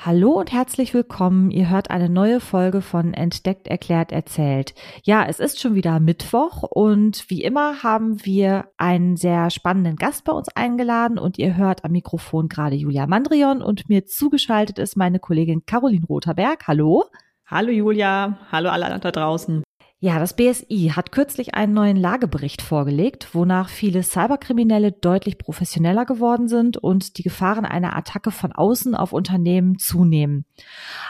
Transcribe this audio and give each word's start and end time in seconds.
Hallo 0.00 0.38
und 0.38 0.52
herzlich 0.52 0.94
willkommen. 0.94 1.50
Ihr 1.50 1.70
hört 1.70 1.90
eine 1.90 2.08
neue 2.08 2.38
Folge 2.38 2.82
von 2.82 3.14
Entdeckt, 3.14 3.66
Erklärt, 3.66 4.12
Erzählt. 4.12 4.72
Ja, 5.02 5.26
es 5.26 5.40
ist 5.40 5.60
schon 5.60 5.74
wieder 5.74 5.98
Mittwoch 5.98 6.62
und 6.62 7.28
wie 7.28 7.42
immer 7.42 7.82
haben 7.82 8.24
wir 8.24 8.68
einen 8.76 9.16
sehr 9.16 9.50
spannenden 9.50 9.96
Gast 9.96 10.22
bei 10.22 10.30
uns 10.30 10.46
eingeladen 10.54 11.18
und 11.18 11.36
ihr 11.36 11.56
hört 11.56 11.84
am 11.84 11.90
Mikrofon 11.90 12.48
gerade 12.48 12.76
Julia 12.76 13.08
Mandrion 13.08 13.60
und 13.60 13.88
mir 13.88 14.06
zugeschaltet 14.06 14.78
ist 14.78 14.96
meine 14.96 15.18
Kollegin 15.18 15.66
Caroline 15.66 16.06
Rotherberg. 16.06 16.68
Hallo. 16.68 17.06
Hallo 17.46 17.72
Julia, 17.72 18.38
hallo 18.52 18.70
alle 18.70 19.00
da 19.00 19.10
draußen. 19.10 19.64
Ja, 20.00 20.20
das 20.20 20.36
BSI 20.36 20.92
hat 20.94 21.10
kürzlich 21.10 21.56
einen 21.56 21.74
neuen 21.74 21.96
Lagebericht 21.96 22.62
vorgelegt, 22.62 23.34
wonach 23.34 23.68
viele 23.68 24.04
Cyberkriminelle 24.04 24.92
deutlich 24.92 25.38
professioneller 25.38 26.06
geworden 26.06 26.46
sind 26.46 26.76
und 26.76 27.18
die 27.18 27.24
Gefahren 27.24 27.64
einer 27.64 27.96
Attacke 27.96 28.30
von 28.30 28.52
außen 28.52 28.94
auf 28.94 29.12
Unternehmen 29.12 29.76
zunehmen. 29.80 30.44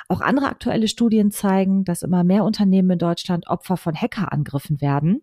Auch 0.08 0.22
andere 0.22 0.46
aktuelle 0.46 0.88
Studien 0.88 1.30
zeigen, 1.30 1.84
dass 1.84 2.02
immer 2.02 2.24
mehr 2.24 2.44
Unternehmen 2.44 2.92
in 2.92 2.98
Deutschland 2.98 3.46
Opfer 3.48 3.76
von 3.76 3.94
Hackerangriffen 3.94 4.80
werden. 4.80 5.20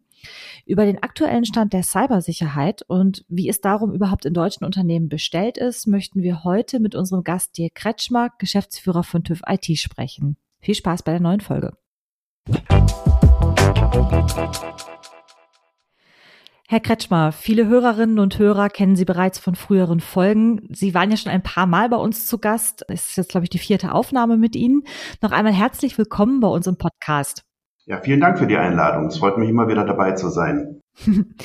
Über 0.67 0.85
den 0.85 1.01
aktuellen 1.01 1.45
Stand 1.45 1.73
der 1.73 1.81
Cybersicherheit 1.81 2.83
und 2.87 3.25
wie 3.29 3.49
es 3.49 3.61
darum 3.61 3.95
überhaupt 3.95 4.25
in 4.25 4.35
deutschen 4.35 4.63
Unternehmen 4.63 5.09
bestellt 5.09 5.57
ist, 5.57 5.87
möchten 5.87 6.21
wir 6.21 6.43
heute 6.43 6.79
mit 6.79 6.93
unserem 6.93 7.23
Gast 7.23 7.57
Dirk 7.57 7.73
Kretschmer, 7.73 8.29
Geschäftsführer 8.37 9.03
von 9.03 9.23
TÜV 9.23 9.41
IT, 9.47 9.75
sprechen. 9.79 10.37
Viel 10.59 10.75
Spaß 10.75 11.01
bei 11.01 11.13
der 11.13 11.21
neuen 11.21 11.41
Folge. 11.41 11.73
Herr 16.67 16.79
Kretschmer, 16.79 17.31
viele 17.31 17.67
Hörerinnen 17.67 18.19
und 18.19 18.39
Hörer 18.39 18.69
kennen 18.69 18.95
Sie 18.95 19.05
bereits 19.05 19.39
von 19.39 19.55
früheren 19.55 19.99
Folgen. 19.99 20.67
Sie 20.71 20.93
waren 20.93 21.11
ja 21.11 21.15
schon 21.15 21.31
ein 21.31 21.43
paar 21.43 21.67
Mal 21.67 21.89
bei 21.89 21.97
uns 21.97 22.25
zu 22.25 22.39
Gast. 22.39 22.83
Es 22.89 23.09
ist 23.09 23.17
jetzt, 23.17 23.29
glaube 23.29 23.45
ich, 23.45 23.49
die 23.49 23.59
vierte 23.59 23.91
Aufnahme 23.93 24.35
mit 24.35 24.55
Ihnen. 24.55 24.83
Noch 25.21 25.31
einmal 25.31 25.53
herzlich 25.53 25.97
willkommen 25.97 26.39
bei 26.39 26.47
uns 26.47 26.65
im 26.67 26.77
Podcast. 26.77 27.43
Ja, 27.85 28.01
vielen 28.01 28.19
Dank 28.19 28.39
für 28.39 28.47
die 28.47 28.57
Einladung. 28.57 29.07
Es 29.07 29.19
freut 29.19 29.37
mich 29.37 29.49
immer 29.49 29.67
wieder 29.67 29.85
dabei 29.85 30.13
zu 30.13 30.29
sein. 30.29 30.81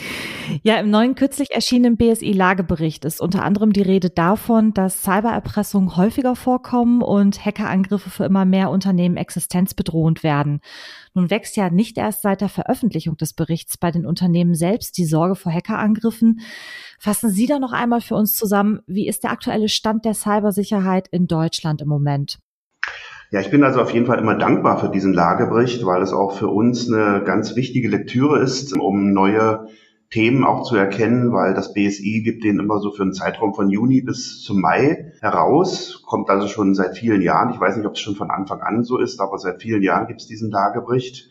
Ja, 0.62 0.79
im 0.79 0.91
neuen 0.91 1.15
kürzlich 1.15 1.53
erschienenen 1.53 1.97
BSI-Lagebericht 1.97 3.05
ist 3.05 3.20
unter 3.20 3.45
anderem 3.45 3.73
die 3.73 3.83
Rede 3.83 4.11
davon, 4.11 4.73
dass 4.75 5.03
Cybererpressungen 5.03 5.97
häufiger 5.97 6.37
vorkommen 6.37 7.03
und 7.03 7.45
Hackerangriffe 7.45 8.11
für 8.11 8.25
immer 8.25 8.45
mehr 8.45 8.71
Unternehmen 8.71 9.17
existenzbedrohend 9.17 10.23
werden. 10.23 10.61
Nun 11.15 11.31
wächst 11.31 11.56
ja 11.56 11.71
nicht 11.71 11.98
erst 11.98 12.23
seit 12.23 12.41
der 12.41 12.48
Veröffentlichung 12.48 13.17
des 13.17 13.33
Berichts 13.33 13.78
bei 13.78 13.91
den 13.91 14.06
Unternehmen 14.06 14.55
selbst 14.55 14.98
die 14.98 15.05
Sorge 15.05 15.34
vor 15.34 15.53
Hackerangriffen. 15.53 16.41
Fassen 16.98 17.31
Sie 17.31 17.47
da 17.47 17.59
noch 17.59 17.73
einmal 17.73 18.01
für 18.01 18.17
uns 18.17 18.37
zusammen, 18.37 18.81
wie 18.87 19.09
ist 19.09 19.25
der 19.25 19.31
aktuelle 19.31 19.69
Stand 19.69 20.05
der 20.05 20.15
Cybersicherheit 20.15 21.09
in 21.09 21.27
Deutschland 21.27 21.83
im 21.83 21.89
Moment? 21.89 22.39
Ja, 23.31 23.41
ich 23.41 23.51
bin 23.51 23.62
also 23.62 23.81
auf 23.81 23.93
jeden 23.93 24.06
Fall 24.06 24.19
immer 24.19 24.34
dankbar 24.34 24.78
für 24.78 24.89
diesen 24.89 25.12
Lagebericht, 25.12 25.87
weil 25.87 26.03
es 26.03 26.12
auch 26.12 26.33
für 26.33 26.48
uns 26.48 26.93
eine 26.93 27.23
ganz 27.25 27.55
wichtige 27.55 27.89
Lektüre 27.89 28.41
ist, 28.41 28.77
um 28.77 29.12
neue 29.12 29.69
Themen 30.11 30.42
auch 30.44 30.64
zu 30.64 30.75
erkennen, 30.75 31.33
weil 31.33 31.55
das 31.55 31.72
BSI 31.72 32.22
gibt 32.25 32.42
den 32.42 32.58
immer 32.58 32.80
so 32.80 32.91
für 32.91 33.03
einen 33.03 33.12
Zeitraum 33.12 33.55
von 33.55 33.70
Juni 33.70 34.00
bis 34.00 34.42
zum 34.42 34.61
Mai 34.61 35.12
heraus, 35.20 36.03
kommt 36.05 36.28
also 36.30 36.48
schon 36.48 36.75
seit 36.75 36.98
vielen 36.98 37.22
Jahren. 37.22 37.55
Ich 37.55 37.61
weiß 37.61 37.77
nicht, 37.77 37.86
ob 37.86 37.94
es 37.94 38.00
schon 38.00 38.16
von 38.16 38.31
Anfang 38.31 38.61
an 38.61 38.83
so 38.83 38.98
ist, 38.98 39.20
aber 39.20 39.38
seit 39.38 39.62
vielen 39.62 39.83
Jahren 39.83 40.08
gibt 40.08 40.20
es 40.20 40.27
diesen 40.27 40.50
Lagebericht. 40.50 41.31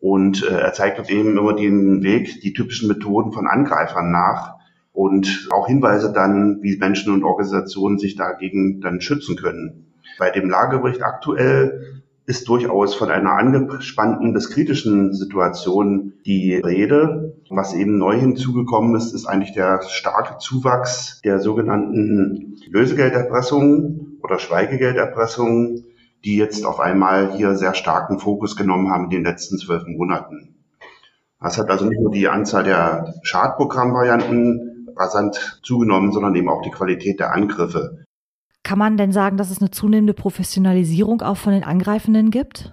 Und 0.00 0.42
äh, 0.42 0.60
er 0.60 0.72
zeigt 0.72 1.10
eben 1.10 1.36
immer 1.36 1.52
den 1.52 2.02
Weg, 2.02 2.40
die 2.40 2.54
typischen 2.54 2.88
Methoden 2.88 3.32
von 3.32 3.46
Angreifern 3.46 4.10
nach 4.10 4.54
und 4.92 5.48
auch 5.52 5.66
Hinweise 5.66 6.10
dann, 6.10 6.62
wie 6.62 6.78
Menschen 6.78 7.12
und 7.12 7.22
Organisationen 7.22 7.98
sich 7.98 8.16
dagegen 8.16 8.80
dann 8.80 9.02
schützen 9.02 9.36
können. 9.36 9.92
Bei 10.18 10.30
dem 10.30 10.48
Lagebericht 10.48 11.02
aktuell 11.02 12.02
ist 12.26 12.48
durchaus 12.48 12.94
von 12.94 13.10
einer 13.10 13.32
angespannten 13.32 14.32
bis 14.32 14.50
kritischen 14.50 15.12
Situation 15.12 16.12
die 16.24 16.54
Rede. 16.54 17.34
Was 17.48 17.74
eben 17.74 17.98
neu 17.98 18.18
hinzugekommen 18.18 18.94
ist, 18.94 19.12
ist 19.12 19.26
eigentlich 19.26 19.52
der 19.52 19.82
starke 19.82 20.38
Zuwachs 20.38 21.20
der 21.24 21.40
sogenannten 21.40 22.56
Lösegelderpressungen 22.68 24.18
oder 24.22 24.38
Schweigegelderpressungen, 24.38 25.86
die 26.24 26.36
jetzt 26.36 26.64
auf 26.64 26.78
einmal 26.78 27.32
hier 27.32 27.56
sehr 27.56 27.74
starken 27.74 28.18
Fokus 28.18 28.54
genommen 28.54 28.90
haben 28.90 29.04
in 29.04 29.10
den 29.10 29.24
letzten 29.24 29.58
zwölf 29.58 29.84
Monaten. 29.86 30.54
Das 31.40 31.58
hat 31.58 31.70
also 31.70 31.86
nicht 31.86 32.00
nur 32.00 32.12
die 32.12 32.28
Anzahl 32.28 32.64
der 32.64 33.14
Schadprogrammvarianten 33.22 34.88
rasant 34.94 35.60
zugenommen, 35.62 36.12
sondern 36.12 36.34
eben 36.34 36.50
auch 36.50 36.62
die 36.62 36.70
Qualität 36.70 37.18
der 37.18 37.32
Angriffe. 37.32 38.04
Kann 38.62 38.78
man 38.78 38.96
denn 38.96 39.12
sagen, 39.12 39.36
dass 39.36 39.50
es 39.50 39.60
eine 39.60 39.70
zunehmende 39.70 40.14
Professionalisierung 40.14 41.22
auch 41.22 41.36
von 41.36 41.52
den 41.52 41.64
Angreifenden 41.64 42.30
gibt? 42.30 42.72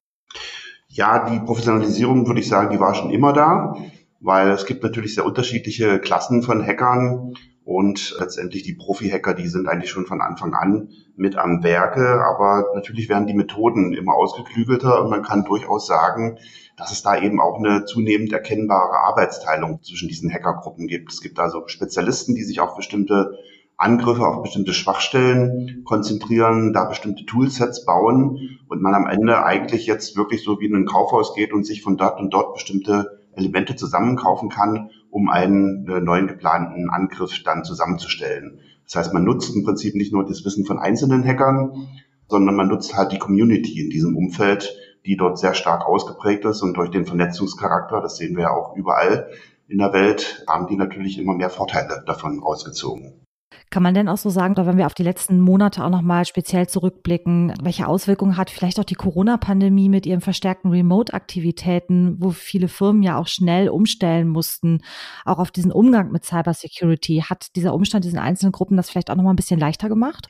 Ja, 0.88 1.30
die 1.30 1.40
Professionalisierung 1.40 2.28
würde 2.28 2.40
ich 2.40 2.48
sagen, 2.48 2.70
die 2.72 2.80
war 2.80 2.94
schon 2.96 3.12
immer 3.12 3.34
da, 3.34 3.76
weil 4.20 4.50
es 4.50 4.66
gibt 4.66 4.84
natürlich 4.84 5.16
sehr 5.16 5.26
unterschiedliche 5.26 6.00
Klassen 6.00 6.44
von 6.44 6.66
Hackern 6.66 7.34
und 7.64 8.16
letztendlich 8.18 8.64
die 8.64 8.76
Profi-Hacker, 8.76 9.34
die 9.34 9.48
sind 9.48 9.68
eigentlich 9.68 9.92
schon 9.92 10.06
von 10.06 10.22
Anfang 10.22 10.54
an 10.54 10.90
mit 11.18 11.36
am 11.36 11.64
Werke, 11.64 12.24
aber 12.24 12.72
natürlich 12.74 13.10
werden 13.10 13.28
die 13.28 13.34
Methoden 13.34 13.94
immer 13.94 14.16
ausgeklügelter 14.16 15.04
und 15.04 15.10
man 15.10 15.22
kann 15.22 15.44
durchaus 15.44 15.86
sagen, 15.86 16.38
dass 16.78 16.92
es 16.92 17.04
da 17.04 17.22
eben 17.22 17.42
auch 17.42 17.60
eine 17.60 17.84
zunehmend 17.84 18.32
erkennbare 18.32 19.00
Arbeitsteilung 19.00 19.84
zwischen 19.84 20.08
diesen 20.08 20.32
Hackergruppen 20.32 20.88
gibt. 20.88 21.12
Es 21.12 21.22
gibt 21.22 21.40
also 21.40 21.68
Spezialisten, 21.68 22.36
die 22.36 22.44
sich 22.44 22.62
auf 22.62 22.76
bestimmte 22.76 23.38
Angriffe 23.78 24.26
auf 24.28 24.42
bestimmte 24.42 24.74
Schwachstellen 24.74 25.84
konzentrieren, 25.86 26.74
da 26.74 26.86
bestimmte 26.86 27.26
Toolsets 27.26 27.86
bauen 27.86 28.60
und 28.68 28.82
man 28.82 28.96
am 28.96 29.06
Ende 29.06 29.44
eigentlich 29.46 29.86
jetzt 29.86 30.18
wirklich 30.18 30.44
so 30.44 30.60
wie 30.60 30.66
in 30.66 30.76
ein 30.76 30.86
Kaufhaus 30.86 31.36
geht 31.36 31.54
und 31.54 31.64
sich 31.64 31.84
von 31.84 31.96
dort 31.96 32.20
und 32.20 32.34
dort 32.34 32.56
bestimmte 32.56 33.22
Elemente 33.34 33.76
zusammenkaufen 33.76 34.50
kann, 34.50 34.90
um 35.12 35.30
einen 35.30 35.88
äh, 35.88 36.02
neuen 36.02 36.26
geplanten 36.26 36.90
Angriff 36.90 37.44
dann 37.44 37.64
zusammenzustellen. 37.64 38.62
Das 38.86 38.96
heißt, 38.96 39.14
man 39.14 39.24
nutzt 39.24 39.56
im 39.56 39.64
Prinzip 39.64 39.94
nicht 39.94 40.12
nur 40.12 40.26
das 40.26 40.44
Wissen 40.44 40.66
von 40.66 40.80
einzelnen 40.80 41.24
Hackern, 41.24 41.88
sondern 42.28 42.56
man 42.56 42.70
nutzt 42.70 42.98
halt 42.98 43.12
die 43.12 43.20
Community 43.20 43.80
in 43.80 43.92
diesem 43.92 44.18
Umfeld, 44.18 44.76
die 45.06 45.18
dort 45.18 45.38
sehr 45.38 45.54
stark 45.54 45.86
ausgeprägt 45.86 46.46
ist 46.46 46.64
und 46.64 46.76
durch 46.76 46.90
den 46.90 47.06
Vernetzungscharakter, 47.06 48.02
das 48.02 48.18
sehen 48.18 48.36
wir 48.36 48.44
ja 48.44 48.52
auch 48.52 48.76
überall 48.76 49.30
in 49.68 49.78
der 49.78 49.94
Welt, 49.94 50.44
haben 50.48 50.68
die 50.68 50.78
natürlich 50.78 51.20
immer 51.20 51.36
mehr 51.36 51.50
Vorteile 51.50 52.04
davon 52.08 52.40
rausgezogen. 52.40 53.27
Kann 53.70 53.84
man 53.84 53.94
denn 53.94 54.08
auch 54.08 54.18
so 54.18 54.30
sagen, 54.30 54.56
wenn 54.58 54.78
wir 54.78 54.86
auf 54.86 54.94
die 54.94 55.04
letzten 55.04 55.40
Monate 55.42 55.84
auch 55.84 55.90
nochmal 55.90 56.26
speziell 56.26 56.68
zurückblicken, 56.68 57.54
welche 57.62 57.88
Auswirkungen 57.88 58.38
hat 58.38 58.50
vielleicht 58.50 58.80
auch 58.80 58.86
die 58.86 58.96
Corona-Pandemie 58.96 59.90
mit 59.90 60.06
ihren 60.06 60.22
verstärkten 60.22 60.72
Remote-Aktivitäten, 60.72 62.16
wo 62.20 62.32
viele 62.32 62.70
Firmen 62.70 63.04
ja 63.04 63.18
auch 63.18 63.28
schnell 63.28 63.70
umstellen 63.70 64.30
mussten, 64.30 64.80
auch 65.26 65.40
auf 65.40 65.52
diesen 65.52 65.72
Umgang 65.72 66.12
mit 66.12 66.26
Cybersecurity? 66.26 67.24
Hat 67.30 67.56
dieser 67.56 67.74
Umstand 67.74 68.06
diesen 68.06 68.20
einzelnen 68.20 68.54
Gruppen 68.54 68.78
das 68.78 68.90
vielleicht 68.90 69.12
auch 69.12 69.16
nochmal 69.16 69.34
ein 69.34 69.38
bisschen 69.38 69.60
leichter 69.60 69.90
gemacht? 69.90 70.28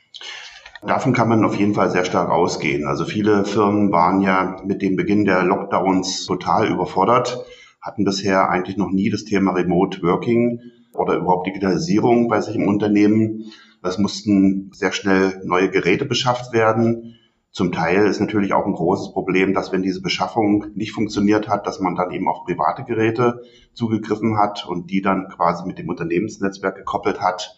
Davon 0.86 1.12
kann 1.12 1.28
man 1.28 1.44
auf 1.44 1.56
jeden 1.56 1.74
Fall 1.74 1.90
sehr 1.90 2.04
stark 2.04 2.30
ausgehen. 2.30 2.86
Also 2.86 3.04
viele 3.04 3.44
Firmen 3.44 3.90
waren 3.90 4.20
ja 4.20 4.62
mit 4.64 4.80
dem 4.82 4.96
Beginn 4.96 5.24
der 5.24 5.42
Lockdowns 5.42 6.26
total 6.26 6.68
überfordert, 6.68 7.44
hatten 7.80 8.04
bisher 8.04 8.48
eigentlich 8.48 8.76
noch 8.76 8.90
nie 8.90 9.10
das 9.10 9.24
Thema 9.24 9.52
Remote 9.52 10.02
Working 10.02 10.60
oder 10.98 11.16
überhaupt 11.16 11.46
Digitalisierung 11.46 12.28
bei 12.28 12.40
sich 12.40 12.56
im 12.56 12.68
Unternehmen. 12.68 13.52
Es 13.82 13.98
mussten 13.98 14.70
sehr 14.72 14.92
schnell 14.92 15.40
neue 15.44 15.70
Geräte 15.70 16.04
beschafft 16.04 16.52
werden. 16.52 17.14
Zum 17.50 17.72
Teil 17.72 18.06
ist 18.06 18.20
natürlich 18.20 18.52
auch 18.52 18.66
ein 18.66 18.74
großes 18.74 19.12
Problem, 19.12 19.54
dass 19.54 19.72
wenn 19.72 19.82
diese 19.82 20.02
Beschaffung 20.02 20.66
nicht 20.74 20.92
funktioniert 20.92 21.48
hat, 21.48 21.66
dass 21.66 21.80
man 21.80 21.96
dann 21.96 22.10
eben 22.10 22.28
auf 22.28 22.44
private 22.44 22.84
Geräte 22.84 23.42
zugegriffen 23.72 24.38
hat 24.38 24.66
und 24.68 24.90
die 24.90 25.00
dann 25.00 25.28
quasi 25.28 25.66
mit 25.66 25.78
dem 25.78 25.88
Unternehmensnetzwerk 25.88 26.76
gekoppelt 26.76 27.20
hat. 27.20 27.56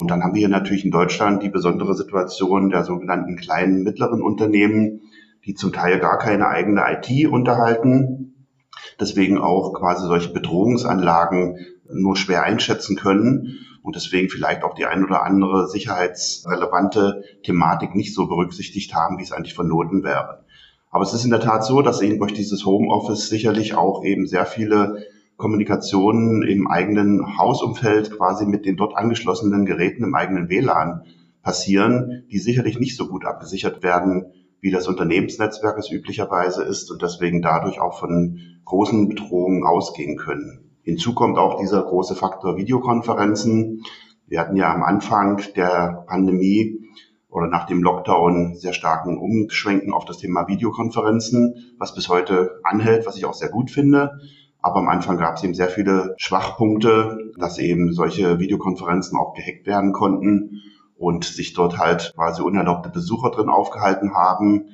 Und 0.00 0.10
dann 0.10 0.22
haben 0.22 0.34
wir 0.34 0.40
hier 0.40 0.48
natürlich 0.48 0.84
in 0.84 0.90
Deutschland 0.90 1.42
die 1.42 1.50
besondere 1.50 1.94
Situation 1.94 2.70
der 2.70 2.84
sogenannten 2.84 3.36
kleinen, 3.36 3.82
mittleren 3.82 4.22
Unternehmen, 4.22 5.02
die 5.44 5.54
zum 5.54 5.72
Teil 5.72 5.98
gar 5.98 6.18
keine 6.18 6.48
eigene 6.48 6.82
IT 6.88 7.26
unterhalten, 7.28 8.46
deswegen 9.00 9.38
auch 9.38 9.72
quasi 9.74 10.06
solche 10.06 10.32
Bedrohungsanlagen 10.32 11.58
nur 11.92 12.16
schwer 12.16 12.42
einschätzen 12.42 12.96
können 12.96 13.58
und 13.82 13.96
deswegen 13.96 14.28
vielleicht 14.28 14.62
auch 14.64 14.74
die 14.74 14.86
ein 14.86 15.04
oder 15.04 15.22
andere 15.22 15.68
sicherheitsrelevante 15.68 17.24
Thematik 17.42 17.94
nicht 17.94 18.14
so 18.14 18.26
berücksichtigt 18.26 18.94
haben, 18.94 19.18
wie 19.18 19.22
es 19.22 19.32
eigentlich 19.32 19.54
vernoten 19.54 20.04
wäre. 20.04 20.44
Aber 20.90 21.04
es 21.04 21.12
ist 21.12 21.24
in 21.24 21.30
der 21.30 21.40
Tat 21.40 21.64
so, 21.64 21.82
dass 21.82 22.00
eben 22.00 22.18
durch 22.18 22.32
dieses 22.32 22.64
Homeoffice 22.64 23.28
sicherlich 23.28 23.74
auch 23.74 24.04
eben 24.04 24.26
sehr 24.26 24.46
viele 24.46 25.04
Kommunikationen 25.36 26.42
im 26.42 26.66
eigenen 26.66 27.38
Hausumfeld 27.38 28.16
quasi 28.16 28.44
mit 28.44 28.64
den 28.64 28.76
dort 28.76 28.96
angeschlossenen 28.96 29.66
Geräten 29.66 30.02
im 30.02 30.14
eigenen 30.14 30.48
WLAN 30.48 31.02
passieren, 31.42 32.24
die 32.30 32.38
sicherlich 32.38 32.80
nicht 32.80 32.96
so 32.96 33.06
gut 33.06 33.24
abgesichert 33.24 33.82
werden, 33.82 34.32
wie 34.60 34.70
das 34.70 34.88
Unternehmensnetzwerk 34.88 35.78
es 35.78 35.90
üblicherweise 35.90 36.64
ist 36.64 36.90
und 36.90 37.02
deswegen 37.02 37.42
dadurch 37.42 37.80
auch 37.80 37.98
von 37.98 38.40
großen 38.64 39.08
Bedrohungen 39.08 39.64
ausgehen 39.64 40.16
können. 40.16 40.67
Hinzu 40.88 41.12
kommt 41.12 41.36
auch 41.36 41.60
dieser 41.60 41.82
große 41.82 42.14
Faktor 42.14 42.56
Videokonferenzen. 42.56 43.82
Wir 44.26 44.40
hatten 44.40 44.56
ja 44.56 44.72
am 44.72 44.82
Anfang 44.82 45.42
der 45.54 46.06
Pandemie 46.06 46.80
oder 47.28 47.46
nach 47.46 47.66
dem 47.66 47.82
Lockdown 47.82 48.54
sehr 48.54 48.72
starken 48.72 49.18
Umschwenken 49.18 49.92
auf 49.92 50.06
das 50.06 50.16
Thema 50.16 50.48
Videokonferenzen, 50.48 51.74
was 51.78 51.94
bis 51.94 52.08
heute 52.08 52.60
anhält, 52.62 53.04
was 53.04 53.18
ich 53.18 53.26
auch 53.26 53.34
sehr 53.34 53.50
gut 53.50 53.70
finde. 53.70 54.12
Aber 54.62 54.76
am 54.76 54.88
Anfang 54.88 55.18
gab 55.18 55.36
es 55.36 55.44
eben 55.44 55.52
sehr 55.52 55.68
viele 55.68 56.14
Schwachpunkte, 56.16 57.18
dass 57.36 57.58
eben 57.58 57.92
solche 57.92 58.38
Videokonferenzen 58.38 59.18
auch 59.18 59.34
gehackt 59.34 59.66
werden 59.66 59.92
konnten 59.92 60.62
und 60.96 61.26
sich 61.26 61.52
dort 61.52 61.76
halt 61.76 62.14
quasi 62.16 62.40
unerlaubte 62.40 62.88
Besucher 62.88 63.30
drin 63.30 63.50
aufgehalten 63.50 64.14
haben. 64.14 64.70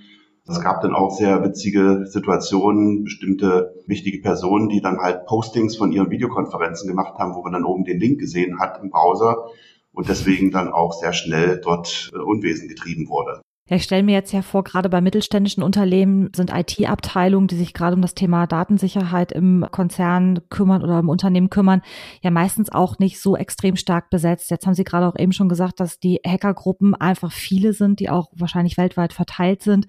Es 0.47 0.61
gab 0.61 0.83
dann 0.83 0.95
auch 0.95 1.11
sehr 1.11 1.43
witzige 1.43 2.05
Situationen, 2.07 3.05
bestimmte 3.05 3.75
wichtige 3.87 4.21
Personen, 4.21 4.69
die 4.69 4.83
dann 4.83 4.99
halt 4.99 5.25
Postings 5.25 5.77
von 5.77 5.91
ihren 5.91 6.11
Videokonferenzen 6.11 6.87
gemacht 6.87 7.15
haben, 7.19 7.35
wo 7.35 7.43
man 7.43 7.53
dann 7.53 7.65
oben 7.65 7.85
den 7.85 7.99
Link 7.99 8.21
gesehen 8.21 8.59
hat 8.61 8.79
im 8.83 8.91
Browser 8.91 9.49
und 9.93 10.09
deswegen 10.09 10.51
dann 10.51 10.71
auch 10.71 10.93
sehr 10.93 11.15
schnell 11.15 11.61
dort 11.63 12.11
äh, 12.15 12.19
Unwesen 12.19 12.69
getrieben 12.69 13.09
wurde. 13.09 13.41
Ja, 13.67 13.77
ich 13.77 13.85
stelle 13.85 14.03
mir 14.03 14.13
jetzt 14.13 14.31
ja 14.33 14.43
vor, 14.43 14.63
gerade 14.63 14.91
bei 14.91 15.01
mittelständischen 15.01 15.63
Unternehmen 15.63 16.31
sind 16.37 16.53
IT-Abteilungen, 16.53 17.49
die 17.49 17.57
sich 17.57 17.73
gerade 17.73 17.97
um 17.97 18.03
das 18.03 18.15
Thema 18.15 18.47
Datensicherheit 18.47 19.33
im 19.33 19.65
Konzern 19.71 20.41
kümmern 20.51 20.83
oder 20.83 20.99
im 20.99 21.09
Unternehmen 21.09 21.49
kümmern, 21.49 21.81
ja 22.21 22.31
meistens 22.31 22.71
auch 22.71 22.99
nicht 22.99 23.19
so 23.19 23.39
extrem 23.39 23.77
stark 23.77 24.11
besetzt. 24.11 24.51
Jetzt 24.51 24.67
haben 24.67 24.75
Sie 24.75 24.85
gerade 24.85 25.07
auch 25.07 25.19
eben 25.19 25.33
schon 25.33 25.49
gesagt, 25.49 25.81
dass 25.81 25.99
die 25.99 26.21
Hackergruppen 26.27 26.95
einfach 26.95 27.33
viele 27.33 27.73
sind, 27.73 28.01
die 28.01 28.11
auch 28.11 28.29
wahrscheinlich 28.37 28.77
weltweit 28.77 29.15
verteilt 29.15 29.63
sind. 29.63 29.87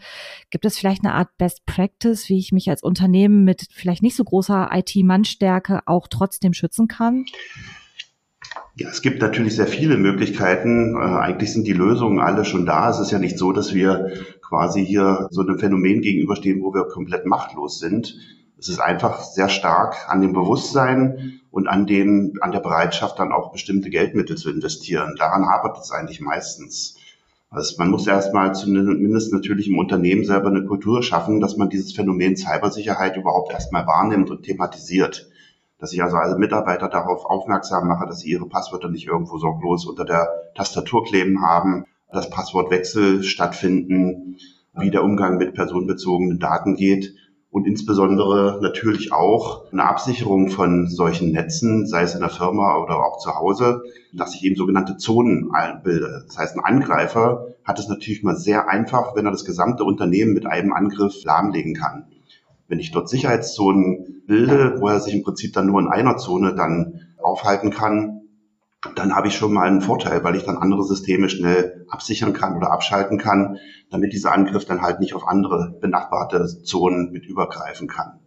Gibt 0.52 0.64
es 0.64 0.78
vielleicht 0.78 1.04
eine 1.04 1.14
Art 1.14 1.38
Best 1.38 1.66
Practice, 1.66 2.30
wie 2.30 2.40
ich 2.40 2.54
mich 2.54 2.70
als 2.70 2.82
Unternehmen 2.82 3.44
mit 3.44 3.68
vielleicht 3.72 4.04
nicht 4.04 4.16
so 4.16 4.24
großer 4.24 4.70
IT-Mannstärke 4.72 5.82
auch 5.86 6.08
trotzdem 6.08 6.54
schützen 6.54 6.88
kann? 6.88 7.26
Ja, 8.78 8.90
es 8.90 9.02
gibt 9.02 9.22
natürlich 9.22 9.56
sehr 9.56 9.68
viele 9.68 9.98
Möglichkeiten. 9.98 10.96
Äh, 10.96 11.00
eigentlich 11.00 11.54
sind 11.54 11.66
die 11.66 11.74
Lösungen 11.74 12.20
alle 12.20 12.44
schon 12.44 12.66
da. 12.66 12.90
Es 12.90 13.00
ist 13.00 13.12
ja 13.12 13.20
nicht 13.20 13.38
so, 13.38 13.54
dass 13.54 13.74
wir 13.74 14.12
quasi 14.42 14.86
hier 14.86 15.28
so 15.32 15.42
einem 15.42 15.60
Phänomen 15.60 16.02
gegenüberstehen, 16.02 16.62
wo 16.62 16.74
wir 16.74 16.84
komplett 16.86 17.26
machtlos 17.26 17.80
sind. 17.80 18.18
Es 18.58 18.68
ist 18.68 18.80
einfach 18.80 19.22
sehr 19.24 19.50
stark 19.50 20.10
an 20.10 20.22
dem 20.22 20.34
Bewusstsein 20.34 21.40
und 21.52 21.68
an 21.68 21.86
dem, 21.86 22.34
an 22.42 22.52
der 22.52 22.60
Bereitschaft, 22.60 23.18
dann 23.20 23.32
auch 23.32 23.52
bestimmte 23.52 23.90
Geldmittel 23.90 24.36
zu 24.36 24.50
investieren. 24.50 25.16
Daran 25.18 25.48
hapert 25.48 25.78
es 25.78 25.92
eigentlich 25.92 26.20
meistens. 26.20 26.98
Also 27.50 27.76
man 27.78 27.90
muss 27.90 28.08
erstmal 28.08 28.54
zumindest 28.54 29.32
natürlich 29.32 29.70
im 29.70 29.78
Unternehmen 29.78 30.26
selber 30.26 30.50
eine 30.50 30.66
Kultur 30.66 31.02
schaffen, 31.02 31.40
dass 31.40 31.56
man 31.56 31.70
dieses 31.70 31.94
Phänomen 31.94 32.36
Cybersicherheit 32.36 33.16
überhaupt 33.16 33.54
erstmal 33.54 33.88
wahrnimmt 33.88 34.30
und 34.30 34.44
thematisiert 34.44 35.30
dass 35.80 35.94
ich 35.94 36.02
also 36.02 36.18
alle 36.18 36.38
Mitarbeiter 36.38 36.88
darauf 36.88 37.26
aufmerksam 37.26 37.88
mache, 37.88 38.06
dass 38.08 38.20
sie 38.20 38.32
ihre 38.32 38.48
Passwörter 38.48 38.90
nicht 38.90 39.08
irgendwo 39.08 39.38
sorglos 39.38 39.86
unter 39.86 40.06
der 40.06 40.30
Tastatur 40.56 41.04
kleben 41.04 41.42
haben, 41.42 41.86
dass 42.12 42.30
Passwortwechsel 42.30 43.24
stattfinden, 43.24 44.38
wie 44.74 44.92
der 44.92 45.04
Umgang 45.04 45.38
mit 45.38 45.54
personenbezogenen 45.54 46.40
Daten 46.40 46.76
geht 46.76 47.14
und 47.56 47.66
insbesondere 47.66 48.60
natürlich 48.62 49.14
auch 49.14 49.72
eine 49.72 49.86
Absicherung 49.86 50.50
von 50.50 50.90
solchen 50.90 51.32
Netzen, 51.32 51.88
sei 51.88 52.02
es 52.02 52.14
in 52.14 52.20
der 52.20 52.30
Firma 52.30 52.78
oder 52.84 52.98
auch 52.98 53.18
zu 53.18 53.34
Hause, 53.34 53.82
dass 54.12 54.36
ich 54.36 54.44
eben 54.44 54.58
sogenannte 54.58 54.98
Zonen 54.98 55.52
bilde. 55.82 56.26
Das 56.28 56.38
heißt, 56.38 56.58
ein 56.58 56.66
Angreifer 56.66 57.48
hat 57.64 57.80
es 57.80 57.88
natürlich 57.88 58.24
mal 58.24 58.36
sehr 58.36 58.68
einfach, 58.68 59.16
wenn 59.16 59.26
er 59.26 59.32
das 59.32 59.46
gesamte 59.46 59.86
Unternehmen 59.86 60.34
mit 60.34 60.46
einem 60.46 60.74
Angriff 60.74 61.24
lahmlegen 61.24 61.76
kann. 61.76 62.08
Wenn 62.68 62.80
ich 62.80 62.92
dort 62.92 63.08
Sicherheitszonen 63.08 64.15
bilde, 64.28 64.80
wo 64.80 64.88
er 64.88 65.00
sich 65.00 65.14
im 65.14 65.24
Prinzip 65.24 65.54
dann 65.54 65.68
nur 65.68 65.80
in 65.82 65.88
einer 65.88 66.18
Zone 66.18 66.56
dann 66.56 67.02
aufhalten 67.22 67.72
kann, 67.72 68.22
dann 68.96 69.16
habe 69.16 69.28
ich 69.28 69.36
schon 69.36 69.54
mal 69.54 69.68
einen 69.68 69.82
Vorteil, 69.82 70.24
weil 70.24 70.36
ich 70.36 70.44
dann 70.44 70.58
andere 70.58 70.84
Systeme 70.84 71.30
schnell 71.30 71.86
absichern 71.90 72.34
kann 72.34 72.56
oder 72.56 72.72
abschalten 72.72 73.18
kann, 73.18 73.58
damit 73.90 74.14
dieser 74.14 74.32
Angriff 74.32 74.66
dann 74.66 74.82
halt 74.82 75.00
nicht 75.00 75.16
auf 75.16 75.28
andere 75.28 75.76
benachbarte 75.82 76.46
Zonen 76.64 77.12
mit 77.12 77.26
übergreifen 77.26 77.88
kann. 77.88 78.20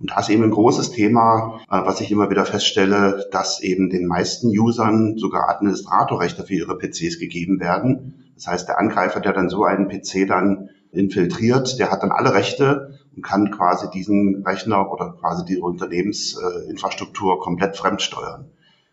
Und 0.00 0.12
da 0.12 0.20
ist 0.20 0.28
eben 0.30 0.44
ein 0.44 0.50
großes 0.50 0.92
Thema, 0.92 1.60
äh, 1.70 1.80
was 1.84 2.00
ich 2.00 2.12
immer 2.12 2.30
wieder 2.30 2.44
feststelle, 2.44 3.26
dass 3.32 3.60
eben 3.60 3.90
den 3.90 4.06
meisten 4.06 4.48
Usern 4.48 5.18
sogar 5.18 5.48
Administratorrechte 5.48 6.44
für 6.44 6.54
ihre 6.54 6.78
PCs 6.78 7.18
gegeben 7.18 7.58
werden. 7.58 8.30
Das 8.36 8.46
heißt, 8.46 8.68
der 8.68 8.78
Angreifer, 8.78 9.20
der 9.20 9.32
dann 9.32 9.48
so 9.48 9.64
einen 9.64 9.88
PC 9.88 10.26
dann 10.28 10.70
infiltriert, 10.92 11.78
der 11.78 11.90
hat 11.90 12.02
dann 12.02 12.12
alle 12.12 12.32
Rechte 12.32 12.97
und 13.18 13.22
kann 13.22 13.50
quasi 13.50 13.90
diesen 13.90 14.44
Rechner 14.46 14.92
oder 14.92 15.16
quasi 15.18 15.44
die 15.44 15.58
Unternehmensinfrastruktur 15.58 17.40
komplett 17.40 17.76
fremdsteuern. 17.76 18.48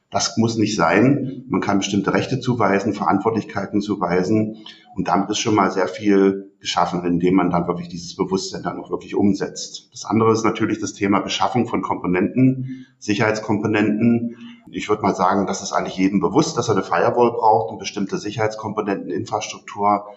Das 0.10 0.36
muss 0.38 0.58
nicht 0.58 0.76
sein. 0.76 1.44
Man 1.48 1.62
kann 1.62 1.78
bestimmte 1.78 2.12
Rechte 2.12 2.40
zuweisen, 2.40 2.94
Verantwortlichkeiten 2.94 3.82
zuweisen 3.82 4.66
und 4.96 5.08
damit 5.08 5.30
ist 5.30 5.38
schon 5.38 5.54
mal 5.54 5.70
sehr 5.70 5.88
viel 5.88 6.54
geschaffen, 6.60 7.06
indem 7.06 7.36
man 7.36 7.52
dann 7.52 7.68
wirklich 7.68 7.88
dieses 7.88 8.16
Bewusstsein 8.16 8.64
dann 8.64 8.80
auch 8.80 8.90
wirklich 8.90 9.14
umsetzt. 9.14 9.90
Das 9.92 10.06
andere 10.06 10.32
ist 10.32 10.44
natürlich 10.44 10.80
das 10.80 10.94
Thema 10.94 11.20
Beschaffung 11.20 11.68
von 11.68 11.84
Komponenten, 11.84 12.88
Sicherheitskomponenten. 12.98 14.38
Ich 14.72 14.90
würde 14.90 15.04
mal 15.04 15.14
sagen, 15.14 15.46
das 15.46 15.62
ist 15.62 15.72
eigentlich 15.72 15.98
jedem 15.98 16.20
bewusst, 16.20 16.58
dass 16.58 16.70
er 16.70 16.76
eine 16.76 16.84
Firewall 16.84 17.34
braucht 17.34 17.72
und 17.72 17.78
bestimmte 17.78 18.18
Sicherheitskomponenteninfrastruktur 18.18 20.08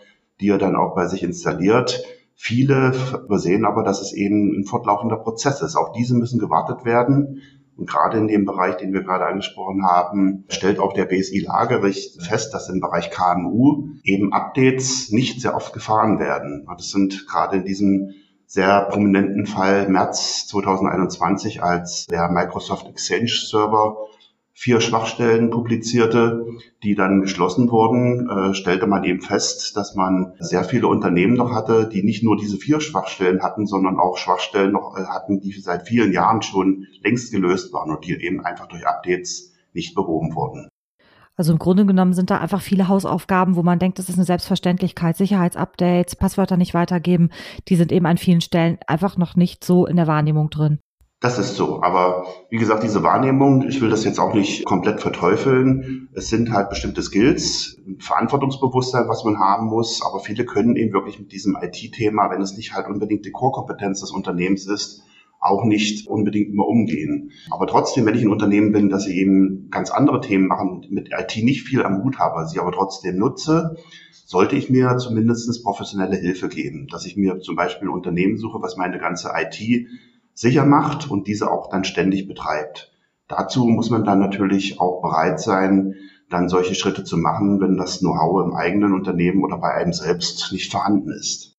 die 0.41 0.51
er 0.51 0.59
dann 0.59 0.77
auch 0.77 0.95
bei 0.95 1.07
sich 1.07 1.23
installiert. 1.23 2.05
Viele 2.41 2.95
übersehen 3.25 3.65
aber, 3.65 3.83
dass 3.83 4.01
es 4.01 4.13
eben 4.13 4.61
ein 4.61 4.65
fortlaufender 4.65 5.17
Prozess 5.17 5.61
ist. 5.61 5.75
Auch 5.75 5.93
diese 5.93 6.15
müssen 6.15 6.39
gewartet 6.39 6.85
werden. 6.85 7.43
Und 7.77 7.91
gerade 7.91 8.17
in 8.17 8.29
dem 8.29 8.45
Bereich, 8.45 8.77
den 8.77 8.93
wir 8.93 9.03
gerade 9.03 9.27
angesprochen 9.27 9.85
haben, 9.85 10.45
stellt 10.49 10.79
auch 10.79 10.93
der 10.93 11.07
BSI-Lagebericht 11.07 12.23
fest, 12.23 12.55
dass 12.55 12.69
im 12.69 12.81
Bereich 12.81 13.11
KMU 13.11 13.89
eben 14.05 14.33
Updates 14.33 15.11
nicht 15.11 15.41
sehr 15.41 15.57
oft 15.57 15.73
gefahren 15.73 16.21
werden. 16.21 16.65
Das 16.69 16.91
sind 16.91 17.27
gerade 17.27 17.57
in 17.57 17.65
diesem 17.65 18.15
sehr 18.47 18.83
prominenten 18.83 19.47
Fall 19.47 19.89
März 19.89 20.47
2021, 20.47 21.61
als 21.61 22.07
der 22.07 22.31
Microsoft 22.31 22.87
Exchange 22.87 23.33
Server 23.51 23.97
vier 24.61 24.81
Schwachstellen 24.81 25.51
publizierte, 25.51 26.45
die 26.83 26.97
dann 26.97 27.21
geschlossen 27.21 27.71
wurden, 27.71 28.29
äh, 28.29 28.55
stellte 28.55 28.89
man 28.89 29.05
eben 29.05 29.21
fest, 29.21 29.77
dass 29.77 29.95
man 29.95 30.33
sehr 30.41 30.65
viele 30.65 30.89
Unternehmen 30.89 31.35
noch 31.35 31.53
hatte, 31.53 31.89
die 31.89 32.03
nicht 32.03 32.25
nur 32.25 32.37
diese 32.37 32.57
vier 32.57 32.81
Schwachstellen 32.81 33.41
hatten, 33.41 33.69
sondern 33.69 34.01
auch 34.01 34.19
Schwachstellen 34.19 34.73
noch 34.73 34.97
äh, 34.97 35.05
hatten, 35.05 35.41
die 35.41 35.53
seit 35.53 35.87
vielen 35.87 36.13
Jahren 36.13 36.43
schon 36.43 36.89
längst 37.05 37.31
gelöst 37.31 37.73
waren 37.73 37.93
und 37.93 38.05
die 38.05 38.15
eben 38.21 38.45
einfach 38.45 38.67
durch 38.67 38.85
Updates 38.85 39.55
nicht 39.75 39.95
behoben 39.95 40.35
wurden. 40.35 40.69
Also 41.37 41.53
im 41.53 41.61
Grunde 41.61 41.87
genommen 41.87 42.13
sind 42.13 42.31
da 42.31 42.39
einfach 42.39 42.61
viele 42.61 42.89
Hausaufgaben, 42.89 43.55
wo 43.55 43.63
man 43.63 43.79
denkt, 43.79 44.01
das 44.01 44.09
ist 44.09 44.17
eine 44.17 44.25
Selbstverständlichkeit. 44.25 45.17
Sicherheitsupdates, 45.17 46.17
Passwörter 46.17 46.57
nicht 46.57 46.75
weitergeben, 46.75 47.31
die 47.69 47.77
sind 47.77 47.93
eben 47.93 48.07
an 48.07 48.19
vielen 48.19 48.41
Stellen 48.41 48.79
einfach 48.89 49.17
noch 49.17 49.37
nicht 49.37 49.63
so 49.63 49.87
in 49.87 49.95
der 49.95 50.09
Wahrnehmung 50.09 50.51
drin. 50.51 50.81
Das 51.21 51.37
ist 51.37 51.57
so. 51.57 51.83
Aber 51.83 52.27
wie 52.49 52.59
gesagt, 52.59 52.85
diese 52.85 53.03
Wahrnehmung, 53.03 53.67
ich 53.67 53.81
will 53.81 53.91
das 53.91 54.05
jetzt 54.05 54.21
auch 54.21 54.35
nicht 54.35 54.65
komplett 54.65 55.01
verteufeln. 55.01 56.09
Es 56.15 56.29
sind 56.29 56.53
halt 56.53 56.71
bestimmte 56.71 57.03
Skills, 57.03 57.77
Verantwortungsbewusstsein, 57.99 59.09
was 59.09 59.25
man 59.25 59.41
haben 59.41 59.67
muss. 59.67 60.01
Aber 60.07 60.21
viele 60.21 60.45
können 60.45 60.77
eben 60.77 60.93
wirklich 60.93 61.19
mit 61.19 61.33
diesem 61.33 61.57
IT-Thema, 61.61 62.31
wenn 62.31 62.41
es 62.41 62.57
nicht 62.57 62.73
halt 62.73 62.87
unbedingt 62.87 63.25
die 63.25 63.33
Core-Kompetenz 63.33 64.01
des 64.01 64.13
Unternehmens 64.13 64.67
ist, 64.67 65.03
auch 65.41 65.65
nicht 65.65 66.07
unbedingt 66.07 66.51
immer 66.53 66.67
umgehen. 66.67 67.33
Aber 67.51 67.67
trotzdem, 67.67 68.07
wenn 68.07 68.15
ich 68.15 68.23
ein 68.23 68.31
Unternehmen 68.31 68.71
bin, 68.71 68.89
dass 68.89 69.07
ich 69.07 69.17
eben 69.17 69.71
ganz 69.71 69.91
andere 69.91 70.21
Themen 70.21 70.47
machen, 70.47 70.87
mit 70.91 71.11
IT 71.13 71.43
nicht 71.43 71.63
viel 71.63 71.83
am 71.83 72.03
Hut 72.05 72.19
habe, 72.21 72.47
sie 72.47 72.61
aber 72.61 72.71
trotzdem 72.71 73.19
nutze, 73.19 73.77
sollte 74.25 74.57
ich 74.57 74.71
mir 74.71 74.99
zumindest 74.99 75.65
professionelle 75.65 76.17
Hilfe 76.17 76.49
geben, 76.49 76.87
dass 76.91 77.07
ich 77.07 77.17
mir 77.17 77.41
zum 77.41 77.57
Beispiel 77.57 77.89
ein 77.89 77.95
Unternehmen 77.95 78.37
suche, 78.37 78.61
was 78.61 78.77
meine 78.77 78.99
ganze 78.99 79.33
IT 79.35 79.89
sicher 80.39 80.65
macht 80.65 81.11
und 81.11 81.27
diese 81.27 81.51
auch 81.51 81.69
dann 81.69 81.83
ständig 81.83 82.29
betreibt. 82.29 82.93
Dazu 83.27 83.67
muss 83.67 83.91
man 83.91 84.05
dann 84.05 84.21
natürlich 84.21 84.81
auch 84.81 85.03
bereit 85.03 85.41
sein, 85.41 85.97
dann 86.31 86.49
solche 86.49 86.77
Schritte 86.77 87.03
zu 87.03 87.17
machen, 87.17 87.61
wenn 87.61 87.77
das 87.77 87.99
Know-how 87.99 88.47
im 88.47 88.55
eigenen 88.55 88.93
Unternehmen 88.93 89.43
oder 89.43 89.59
bei 89.59 89.75
einem 89.75 89.93
selbst 89.93 90.53
nicht 90.53 90.71
vorhanden 90.71 91.11
ist. 91.11 91.57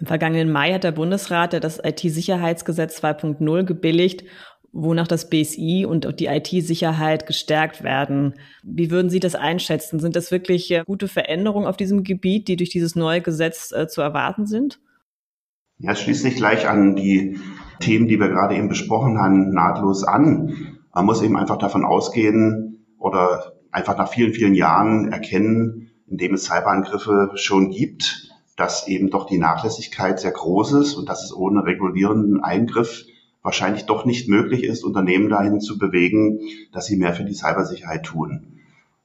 Im 0.00 0.06
vergangenen 0.06 0.50
Mai 0.50 0.72
hat 0.72 0.84
der 0.84 0.92
Bundesrat 0.92 1.52
das 1.62 1.80
IT-Sicherheitsgesetz 1.84 3.02
2.0 3.02 3.64
gebilligt 3.64 4.24
wonach 4.72 5.08
das 5.08 5.30
BSI 5.30 5.86
und 5.88 6.20
die 6.20 6.26
IT-Sicherheit 6.26 7.26
gestärkt 7.26 7.82
werden. 7.82 8.34
Wie 8.62 8.90
würden 8.90 9.10
Sie 9.10 9.20
das 9.20 9.34
einschätzen? 9.34 9.98
Sind 9.98 10.16
das 10.16 10.30
wirklich 10.30 10.70
äh, 10.70 10.82
gute 10.86 11.08
Veränderungen 11.08 11.66
auf 11.66 11.76
diesem 11.76 12.04
Gebiet, 12.04 12.48
die 12.48 12.56
durch 12.56 12.70
dieses 12.70 12.94
neue 12.94 13.20
Gesetz 13.20 13.72
äh, 13.72 13.88
zu 13.88 14.00
erwarten 14.00 14.46
sind? 14.46 14.80
Ja, 15.78 15.94
schließlich 15.94 16.36
gleich 16.36 16.68
an 16.68 16.96
die 16.96 17.38
Themen, 17.80 18.08
die 18.08 18.18
wir 18.18 18.28
gerade 18.28 18.56
eben 18.56 18.68
besprochen 18.68 19.18
haben, 19.18 19.52
nahtlos 19.52 20.04
an. 20.04 20.78
Man 20.92 21.06
muss 21.06 21.22
eben 21.22 21.36
einfach 21.36 21.58
davon 21.58 21.84
ausgehen 21.84 22.86
oder 22.98 23.54
einfach 23.70 23.96
nach 23.96 24.10
vielen, 24.10 24.32
vielen 24.32 24.54
Jahren 24.54 25.12
erkennen, 25.12 25.90
indem 26.08 26.34
es 26.34 26.44
Cyberangriffe 26.44 27.30
schon 27.34 27.70
gibt, 27.70 28.32
dass 28.56 28.88
eben 28.88 29.10
doch 29.10 29.26
die 29.26 29.38
Nachlässigkeit 29.38 30.18
sehr 30.18 30.32
groß 30.32 30.72
ist 30.72 30.94
und 30.94 31.08
dass 31.08 31.22
es 31.22 31.34
ohne 31.34 31.64
regulierenden 31.64 32.42
Eingriff 32.42 33.04
wahrscheinlich 33.42 33.86
doch 33.86 34.04
nicht 34.04 34.28
möglich 34.28 34.64
ist, 34.64 34.84
Unternehmen 34.84 35.28
dahin 35.28 35.60
zu 35.60 35.78
bewegen, 35.78 36.40
dass 36.72 36.86
sie 36.86 36.96
mehr 36.96 37.14
für 37.14 37.24
die 37.24 37.34
Cybersicherheit 37.34 38.04
tun. 38.04 38.58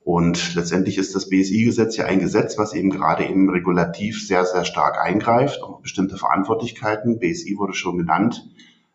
Und 0.04 0.56
letztendlich 0.56 0.98
ist 0.98 1.16
das 1.16 1.30
BSI-Gesetz 1.30 1.96
ja 1.96 2.06
ein 2.06 2.20
Gesetz, 2.20 2.58
was 2.58 2.74
eben 2.74 2.90
gerade 2.90 3.26
eben 3.26 3.50
regulativ 3.50 4.28
sehr, 4.28 4.46
sehr 4.46 4.66
stark 4.66 5.00
eingreift, 5.00 5.64
auch 5.64 5.80
bestimmte 5.82 6.18
Verantwortlichkeiten, 6.18 7.20
BSI 7.20 7.56
wurde 7.58 7.74
schon 7.74 7.98
genannt, 7.98 8.46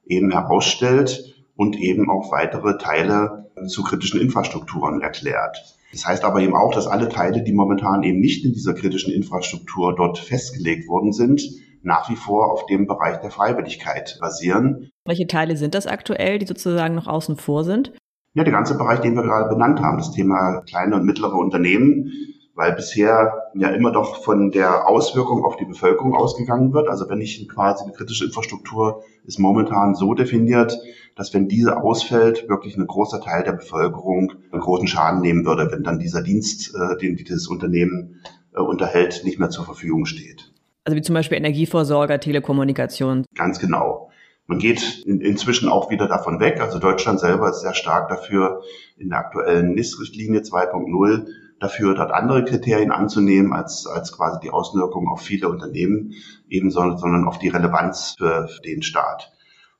eben 0.07 0.31
herausstellt 0.31 1.35
und 1.57 1.77
eben 1.79 2.11
auch 2.11 2.31
weitere 2.31 2.77
Teile 2.77 3.51
zu 3.69 3.83
kritischen 3.83 4.21
Infrastrukturen 4.21 5.01
erklärt. 5.01 5.79
Das 5.93 6.07
heißt 6.07 6.25
aber 6.25 6.41
eben 6.41 6.55
auch, 6.55 6.75
dass 6.75 6.87
alle 6.87 7.09
Teile, 7.09 7.43
die 7.43 7.53
momentan 7.53 8.03
eben 8.03 8.21
nicht 8.21 8.45
in 8.45 8.53
dieser 8.53 8.75
kritischen 8.75 9.13
Infrastruktur 9.13 9.95
dort 9.97 10.19
festgelegt 10.19 10.89
worden 10.89 11.13
sind, 11.13 11.43
nach 11.89 12.09
wie 12.09 12.17
vor 12.17 12.53
auf 12.53 12.67
dem 12.67 12.87
Bereich 12.87 13.21
der 13.21 13.33
Freiwilligkeit 13.33 14.19
basieren. 14.21 14.91
Welche 15.05 15.27
Teile 15.27 15.57
sind 15.57 15.75
das 15.75 15.89
aktuell, 15.89 16.39
die 16.39 16.47
sozusagen 16.47 16.95
noch 16.95 17.09
außen 17.09 17.37
vor 17.37 17.65
sind? 17.65 17.93
Ja, 18.35 18.45
der 18.45 18.53
ganze 18.53 18.77
Bereich, 18.77 19.01
den 19.01 19.17
wir 19.17 19.23
gerade 19.23 19.49
benannt 19.49 19.81
haben, 19.81 19.99
das 19.99 20.13
Thema 20.13 20.63
kleine 20.69 20.95
und 20.95 21.05
mittlere 21.05 21.35
Unternehmen, 21.35 22.13
weil 22.55 22.73
bisher 22.73 23.51
ja 23.55 23.69
immer 23.71 23.91
doch 23.91 24.23
von 24.23 24.51
der 24.51 24.87
Auswirkung 24.87 25.45
auf 25.45 25.57
die 25.57 25.65
Bevölkerung 25.65 26.15
ausgegangen 26.15 26.73
wird. 26.73 26.89
Also 26.89 27.09
wenn 27.09 27.21
ich 27.21 27.49
quasi 27.49 27.85
eine 27.85 27.93
kritische 27.93 28.27
Infrastruktur 28.27 29.03
ist 29.25 29.39
momentan 29.39 29.95
so 29.95 30.15
definiert, 30.15 30.79
dass 31.17 31.33
wenn 31.35 31.49
diese 31.49 31.83
ausfällt, 31.83 32.49
wirklich 32.49 32.77
ein 32.77 32.87
großer 32.87 33.21
Teil 33.21 33.45
der 33.45 33.53
Bevölkerung 33.53 34.33
einen 34.53 34.61
großen 34.61 34.87
Schaden 34.87 35.21
nehmen 35.21 35.47
würde, 35.47 35.73
wenn 35.73 35.83
dann 35.83 35.99
dieser 35.99 36.23
Dienst, 36.23 36.75
äh, 36.75 36.97
den 36.99 37.17
dieses 37.17 37.49
Unternehmen 37.49 38.21
äh, 38.55 38.61
unterhält, 38.61 39.23
nicht 39.25 39.39
mehr 39.39 39.51
zur 39.51 39.65
Verfügung 39.65 40.05
steht. 40.05 40.48
Also 40.89 40.97
wie 40.97 41.03
zum 41.03 41.15
Beispiel 41.17 41.37
Energieversorger, 41.37 42.19
Telekommunikation. 42.19 43.27
Ganz 43.35 43.59
genau. 43.59 44.11
Man 44.47 44.59
geht 44.59 45.05
in, 45.05 45.21
inzwischen 45.21 45.69
auch 45.69 45.91
wieder 45.91 46.09
davon 46.09 46.41
weg. 46.41 46.63
Also 46.63 46.79
Deutschland 46.79 47.21
selber 47.21 47.51
ist 47.51 47.61
sehr 47.61 47.75
stark 47.75 48.09
dafür, 48.09 48.63
in 48.97 49.11
der 49.11 49.19
aktuellen 49.19 49.75
NIS-Richtlinie 49.75 50.41
2.0 50.41 51.27
dafür, 51.61 51.95
dort 51.95 52.11
andere 52.11 52.43
Kriterien 52.47 52.91
anzunehmen 52.91 53.53
als, 53.53 53.87
als 53.87 54.17
quasi 54.17 54.41
die 54.41 54.49
Auswirkungen 54.49 55.09
auf 55.09 55.21
viele 55.21 55.51
Unternehmen 55.51 56.15
eben, 56.49 56.71
sondern 56.71 57.29
auf 57.29 57.39
die 57.39 57.49
Relevanz 57.49 58.15
für, 58.17 58.49
den 58.65 58.81
Staat. 58.81 59.31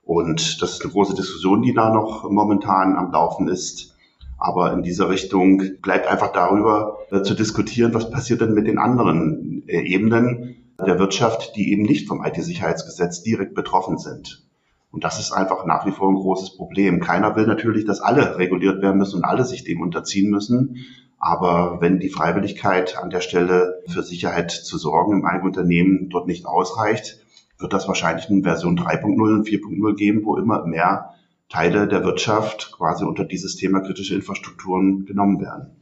Und 0.03 0.61
das 0.61 0.73
ist 0.73 0.83
eine 0.83 0.93
große 0.93 1.15
Diskussion, 1.15 1.63
die 1.63 1.73
da 1.73 1.89
noch 1.89 2.29
momentan 2.29 2.97
am 2.97 3.13
Laufen 3.13 3.49
ist. 3.49 3.97
Aber 4.37 4.75
in 4.75 4.83
dieser 4.83 5.09
Richtung 5.09 5.63
bleibt 5.81 6.07
einfach 6.07 6.33
darüber 6.33 6.98
zu 7.11 7.35
diskutieren, 7.35 7.95
was 7.95 8.11
passiert 8.11 8.41
denn 8.41 8.55
mit 8.55 8.67
den 8.67 8.79
anderen 8.79 9.63
äh, 9.67 9.81
Ebenen 9.81 10.75
der 10.85 10.99
Wirtschaft, 10.99 11.57
die 11.57 11.73
eben 11.73 11.83
nicht 11.83 12.07
vom 12.07 12.25
IT-Sicherheitsgesetz 12.25 13.23
direkt 13.23 13.55
betroffen 13.55 13.99
sind. 13.99 14.47
Und 14.91 15.05
das 15.05 15.19
ist 15.19 15.33
einfach 15.33 15.67
nach 15.67 15.87
wie 15.87 15.91
vor 15.91 16.11
ein 16.11 16.17
großes 16.17 16.57
Problem. 16.57 17.01
Keiner 17.01 17.37
will 17.37 17.47
natürlich, 17.47 17.85
dass 17.85 18.01
alle 18.01 18.39
reguliert 18.39 18.81
werden 18.81 18.99
müssen 18.99 19.17
und 19.17 19.25
alle 19.25 19.45
sich 19.45 19.65
dem 19.65 19.81
unterziehen 19.81 20.31
müssen. 20.31 20.77
Aber 21.19 21.81
wenn 21.81 21.99
die 21.99 22.11
Freiwilligkeit 22.11 22.97
an 22.97 23.11
der 23.11 23.21
Stelle 23.21 23.83
für 23.89 24.03
Sicherheit 24.03 24.51
zu 24.51 24.79
sorgen 24.79 25.15
im 25.19 25.25
eigenen 25.25 25.49
Unternehmen 25.49 26.09
dort 26.11 26.27
nicht 26.27 26.47
ausreicht, 26.47 27.19
wird 27.59 27.73
das 27.73 27.89
wahrscheinlich 27.89 28.31
eine 28.31 28.43
Version 28.43 28.79
3.0 28.79 29.35
und 29.35 29.49
4.0 29.49 29.97
geben, 29.97 30.25
wo 30.25 30.37
immer 30.37 30.65
mehr 30.65 31.15
Teile 31.49 31.89
der 31.89 32.05
Wirtschaft 32.05 32.73
quasi 32.77 33.05
unter 33.05 33.25
dieses 33.25 33.57
Thema 33.57 33.81
kritische 33.81 34.15
Infrastrukturen 34.15 35.07
genommen 35.07 35.41
werden. 35.41 35.73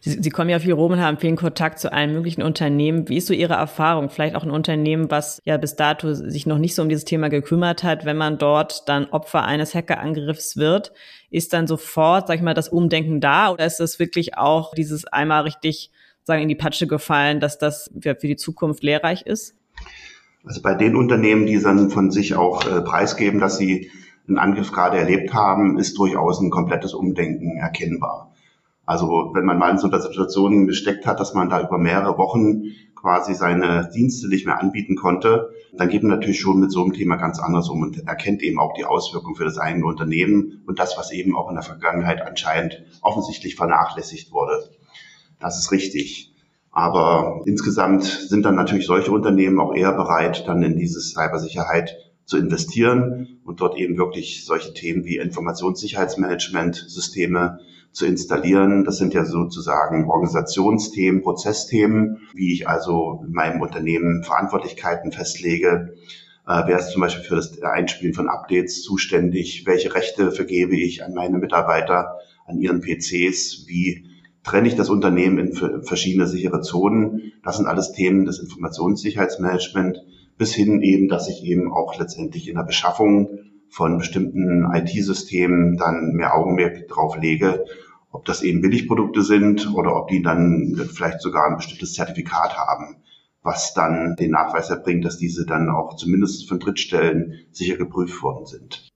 Sie, 0.00 0.22
Sie 0.22 0.30
kommen 0.30 0.50
ja 0.50 0.58
viel 0.58 0.72
rum 0.72 0.92
und 0.92 1.00
haben 1.00 1.18
vielen 1.18 1.36
Kontakt 1.36 1.78
zu 1.78 1.92
allen 1.92 2.12
möglichen 2.12 2.42
Unternehmen. 2.42 3.08
Wie 3.08 3.18
ist 3.18 3.26
so 3.26 3.34
Ihre 3.34 3.54
Erfahrung? 3.54 4.10
Vielleicht 4.10 4.34
auch 4.34 4.42
ein 4.42 4.50
Unternehmen, 4.50 5.10
was 5.10 5.42
ja 5.44 5.56
bis 5.56 5.76
dato 5.76 6.14
sich 6.14 6.46
noch 6.46 6.58
nicht 6.58 6.74
so 6.74 6.82
um 6.82 6.88
dieses 6.88 7.04
Thema 7.04 7.28
gekümmert 7.28 7.82
hat, 7.82 8.04
wenn 8.04 8.16
man 8.16 8.38
dort 8.38 8.88
dann 8.88 9.06
Opfer 9.06 9.44
eines 9.44 9.74
Hackerangriffs 9.74 10.56
wird, 10.56 10.92
ist 11.30 11.52
dann 11.52 11.66
sofort, 11.66 12.28
sag 12.28 12.36
ich 12.36 12.42
mal, 12.42 12.54
das 12.54 12.68
Umdenken 12.68 13.20
da 13.20 13.50
oder 13.50 13.66
ist 13.66 13.80
es 13.80 13.98
wirklich 13.98 14.36
auch 14.36 14.74
dieses 14.74 15.04
einmal 15.06 15.42
richtig 15.42 15.90
sagen 16.24 16.42
in 16.42 16.48
die 16.48 16.54
Patsche 16.54 16.86
gefallen, 16.86 17.40
dass 17.40 17.58
das 17.58 17.90
für 18.00 18.14
die 18.14 18.36
Zukunft 18.36 18.82
lehrreich 18.82 19.22
ist? 19.22 19.54
Also 20.44 20.62
bei 20.62 20.74
den 20.74 20.96
Unternehmen, 20.96 21.46
die 21.46 21.60
dann 21.60 21.90
von 21.90 22.10
sich 22.10 22.34
auch 22.34 22.64
äh, 22.64 22.80
preisgeben, 22.80 23.40
dass 23.40 23.58
sie 23.58 23.90
einen 24.28 24.38
Angriff 24.38 24.72
gerade 24.72 24.98
erlebt 24.98 25.34
haben, 25.34 25.78
ist 25.78 25.98
durchaus 25.98 26.40
ein 26.40 26.50
komplettes 26.50 26.94
Umdenken 26.94 27.56
erkennbar. 27.56 28.32
Also 28.88 29.30
wenn 29.34 29.44
man 29.44 29.58
mal 29.58 29.70
in 29.70 29.76
so 29.76 29.86
einer 29.86 30.00
Situation 30.00 30.66
gesteckt 30.66 31.04
hat, 31.04 31.20
dass 31.20 31.34
man 31.34 31.50
da 31.50 31.60
über 31.60 31.76
mehrere 31.76 32.16
Wochen 32.16 32.62
quasi 32.94 33.34
seine 33.34 33.90
Dienste 33.94 34.28
nicht 34.28 34.46
mehr 34.46 34.58
anbieten 34.58 34.96
konnte, 34.96 35.50
dann 35.76 35.90
geht 35.90 36.02
man 36.02 36.12
natürlich 36.12 36.40
schon 36.40 36.58
mit 36.58 36.72
so 36.72 36.84
einem 36.84 36.94
Thema 36.94 37.16
ganz 37.16 37.38
anders 37.38 37.68
um 37.68 37.82
und 37.82 38.08
erkennt 38.08 38.42
eben 38.42 38.58
auch 38.58 38.72
die 38.72 38.86
Auswirkungen 38.86 39.36
für 39.36 39.44
das 39.44 39.58
eigene 39.58 39.84
Unternehmen 39.84 40.62
und 40.66 40.78
das, 40.78 40.96
was 40.96 41.12
eben 41.12 41.36
auch 41.36 41.50
in 41.50 41.56
der 41.56 41.64
Vergangenheit 41.64 42.26
anscheinend 42.26 42.82
offensichtlich 43.02 43.56
vernachlässigt 43.56 44.32
wurde. 44.32 44.70
Das 45.38 45.58
ist 45.58 45.70
richtig. 45.70 46.32
Aber 46.70 47.42
insgesamt 47.44 48.04
sind 48.04 48.46
dann 48.46 48.54
natürlich 48.54 48.86
solche 48.86 49.12
Unternehmen 49.12 49.60
auch 49.60 49.74
eher 49.74 49.92
bereit, 49.92 50.48
dann 50.48 50.62
in 50.62 50.78
diese 50.78 51.02
Cybersicherheit 51.02 51.94
zu 52.24 52.38
investieren 52.38 53.40
und 53.44 53.60
dort 53.60 53.76
eben 53.76 53.98
wirklich 53.98 54.46
solche 54.46 54.72
Themen 54.72 55.04
wie 55.04 55.18
Informationssicherheitsmanagement-Systeme 55.18 57.58
zu 57.92 58.06
installieren. 58.06 58.84
Das 58.84 58.98
sind 58.98 59.14
ja 59.14 59.24
sozusagen 59.24 60.08
Organisationsthemen, 60.08 61.22
Prozessthemen, 61.22 62.18
wie 62.34 62.52
ich 62.52 62.68
also 62.68 63.22
in 63.26 63.32
meinem 63.32 63.60
Unternehmen 63.60 64.22
Verantwortlichkeiten 64.24 65.12
festlege. 65.12 65.94
Äh, 66.46 66.62
wer 66.66 66.78
ist 66.78 66.90
zum 66.90 67.02
Beispiel 67.02 67.24
für 67.24 67.36
das 67.36 67.60
Einspielen 67.62 68.14
von 68.14 68.28
Updates 68.28 68.82
zuständig? 68.82 69.64
Welche 69.66 69.94
Rechte 69.94 70.32
vergebe 70.32 70.76
ich 70.76 71.04
an 71.04 71.14
meine 71.14 71.38
Mitarbeiter, 71.38 72.18
an 72.46 72.58
ihren 72.58 72.80
PCs? 72.80 73.66
Wie 73.66 74.04
trenne 74.44 74.68
ich 74.68 74.76
das 74.76 74.88
Unternehmen 74.88 75.38
in 75.38 75.82
verschiedene 75.84 76.26
sichere 76.26 76.60
Zonen? 76.62 77.32
Das 77.44 77.56
sind 77.56 77.66
alles 77.66 77.92
Themen 77.92 78.24
des 78.24 78.38
Informationssicherheitsmanagement 78.38 79.98
bis 80.38 80.54
hin 80.54 80.80
eben, 80.82 81.08
dass 81.08 81.28
ich 81.28 81.44
eben 81.44 81.72
auch 81.72 81.98
letztendlich 81.98 82.48
in 82.48 82.54
der 82.54 82.62
Beschaffung 82.62 83.40
von 83.70 83.98
bestimmten 83.98 84.66
IT-Systemen 84.72 85.76
dann 85.76 86.12
mehr 86.12 86.34
Augenmerk 86.34 86.88
drauf 86.88 87.16
lege, 87.16 87.64
ob 88.10 88.24
das 88.24 88.42
eben 88.42 88.62
Billigprodukte 88.62 89.22
sind 89.22 89.72
oder 89.74 89.94
ob 89.96 90.08
die 90.08 90.22
dann 90.22 90.74
vielleicht 90.92 91.20
sogar 91.20 91.48
ein 91.48 91.56
bestimmtes 91.56 91.94
Zertifikat 91.94 92.56
haben, 92.56 92.96
was 93.42 93.74
dann 93.74 94.16
den 94.16 94.32
Nachweis 94.32 94.70
erbringt, 94.70 95.04
dass 95.04 95.18
diese 95.18 95.46
dann 95.46 95.68
auch 95.68 95.96
zumindest 95.96 96.48
von 96.48 96.58
Drittstellen 96.58 97.34
sicher 97.52 97.76
geprüft 97.76 98.22
worden 98.22 98.46
sind. 98.46 98.88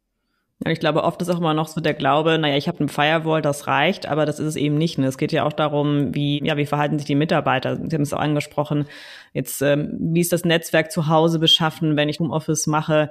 Ich 0.64 0.78
glaube, 0.78 1.02
oft 1.02 1.20
ist 1.20 1.28
auch 1.28 1.38
immer 1.38 1.54
noch 1.54 1.66
so 1.66 1.80
der 1.80 1.94
Glaube, 1.94 2.38
naja, 2.38 2.56
ich 2.56 2.68
habe 2.68 2.84
ein 2.84 2.88
Firewall, 2.88 3.42
das 3.42 3.66
reicht, 3.66 4.06
aber 4.06 4.26
das 4.26 4.38
ist 4.38 4.46
es 4.46 4.56
eben 4.56 4.76
nicht. 4.76 4.96
Ne? 4.96 5.06
Es 5.06 5.18
geht 5.18 5.32
ja 5.32 5.44
auch 5.44 5.52
darum, 5.52 6.14
wie, 6.14 6.44
ja, 6.44 6.56
wie 6.56 6.66
verhalten 6.66 6.98
sich 6.98 7.06
die 7.06 7.16
Mitarbeiter? 7.16 7.76
Sie 7.76 7.94
haben 7.94 8.02
es 8.02 8.12
auch 8.12 8.20
angesprochen. 8.20 8.86
Jetzt, 9.32 9.60
ähm, 9.62 9.96
wie 9.98 10.20
ist 10.20 10.32
das 10.32 10.44
Netzwerk 10.44 10.92
zu 10.92 11.08
Hause 11.08 11.40
beschaffen, 11.40 11.96
wenn 11.96 12.08
ich 12.08 12.20
Homeoffice 12.20 12.68
mache? 12.68 13.10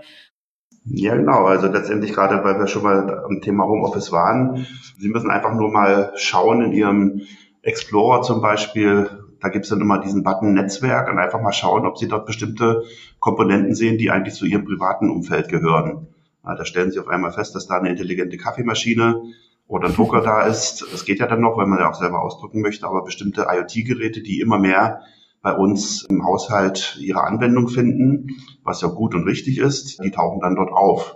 Ja, 0.85 1.15
genau. 1.15 1.45
Also 1.45 1.67
letztendlich 1.67 2.13
gerade, 2.13 2.43
weil 2.43 2.57
wir 2.57 2.67
schon 2.67 2.83
mal 2.83 3.23
am 3.23 3.41
Thema 3.41 3.65
Homeoffice 3.65 4.11
waren, 4.11 4.65
Sie 4.97 5.09
müssen 5.09 5.29
einfach 5.29 5.53
nur 5.53 5.71
mal 5.71 6.11
schauen 6.15 6.61
in 6.61 6.73
Ihrem 6.73 7.21
Explorer 7.61 8.23
zum 8.23 8.41
Beispiel. 8.41 9.09
Da 9.39 9.49
gibt 9.49 9.65
es 9.65 9.69
dann 9.69 9.81
immer 9.81 9.99
diesen 9.99 10.23
Button 10.23 10.53
Netzwerk 10.53 11.09
und 11.09 11.19
einfach 11.19 11.41
mal 11.41 11.53
schauen, 11.53 11.85
ob 11.85 11.97
Sie 11.97 12.07
dort 12.07 12.25
bestimmte 12.25 12.83
Komponenten 13.19 13.75
sehen, 13.75 13.97
die 13.97 14.09
eigentlich 14.09 14.35
zu 14.35 14.45
Ihrem 14.45 14.65
privaten 14.65 15.09
Umfeld 15.09 15.49
gehören. 15.49 16.07
Da 16.43 16.65
stellen 16.65 16.91
Sie 16.91 16.99
auf 16.99 17.07
einmal 17.07 17.31
fest, 17.31 17.53
dass 17.55 17.67
da 17.67 17.77
eine 17.77 17.89
intelligente 17.89 18.37
Kaffeemaschine 18.37 19.21
oder 19.67 19.87
ein 19.87 19.95
Drucker 19.95 20.21
da 20.21 20.41
ist. 20.41 20.85
Das 20.91 21.05
geht 21.05 21.19
ja 21.19 21.27
dann 21.27 21.41
noch, 21.41 21.57
wenn 21.57 21.69
man 21.69 21.79
ja 21.79 21.89
auch 21.89 21.95
selber 21.95 22.21
ausdrucken 22.21 22.61
möchte, 22.61 22.87
aber 22.87 23.03
bestimmte 23.03 23.45
IoT-Geräte, 23.49 24.21
die 24.21 24.39
immer 24.39 24.57
mehr 24.57 25.01
bei 25.41 25.53
uns 25.55 26.03
im 26.03 26.23
Haushalt 26.23 26.97
ihre 26.99 27.23
Anwendung 27.23 27.67
finden, 27.67 28.29
was 28.63 28.81
ja 28.81 28.87
gut 28.87 29.15
und 29.15 29.23
richtig 29.23 29.57
ist, 29.57 30.03
die 30.03 30.11
tauchen 30.11 30.39
dann 30.41 30.55
dort 30.55 30.71
auf. 30.71 31.15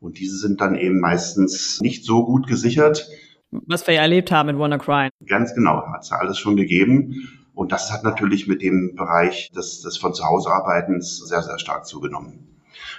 Und 0.00 0.18
diese 0.18 0.36
sind 0.36 0.60
dann 0.60 0.76
eben 0.76 1.00
meistens 1.00 1.80
nicht 1.80 2.04
so 2.04 2.24
gut 2.24 2.46
gesichert. 2.46 3.08
Was 3.50 3.86
wir 3.86 3.94
ja 3.94 4.02
erlebt 4.02 4.30
haben 4.30 4.46
mit 4.46 4.58
WannaCry. 4.58 5.08
Ganz 5.26 5.54
genau, 5.54 5.82
hat 5.92 6.02
es 6.02 6.10
ja 6.10 6.16
alles 6.16 6.38
schon 6.38 6.56
gegeben. 6.56 7.28
Und 7.54 7.72
das 7.72 7.90
hat 7.90 8.04
natürlich 8.04 8.46
mit 8.46 8.60
dem 8.60 8.94
Bereich 8.94 9.50
des, 9.52 9.80
des 9.80 9.96
von 9.96 10.12
zu 10.12 10.24
Hause 10.24 10.50
Arbeitens 10.50 11.18
sehr, 11.26 11.42
sehr 11.42 11.58
stark 11.58 11.86
zugenommen. 11.86 12.56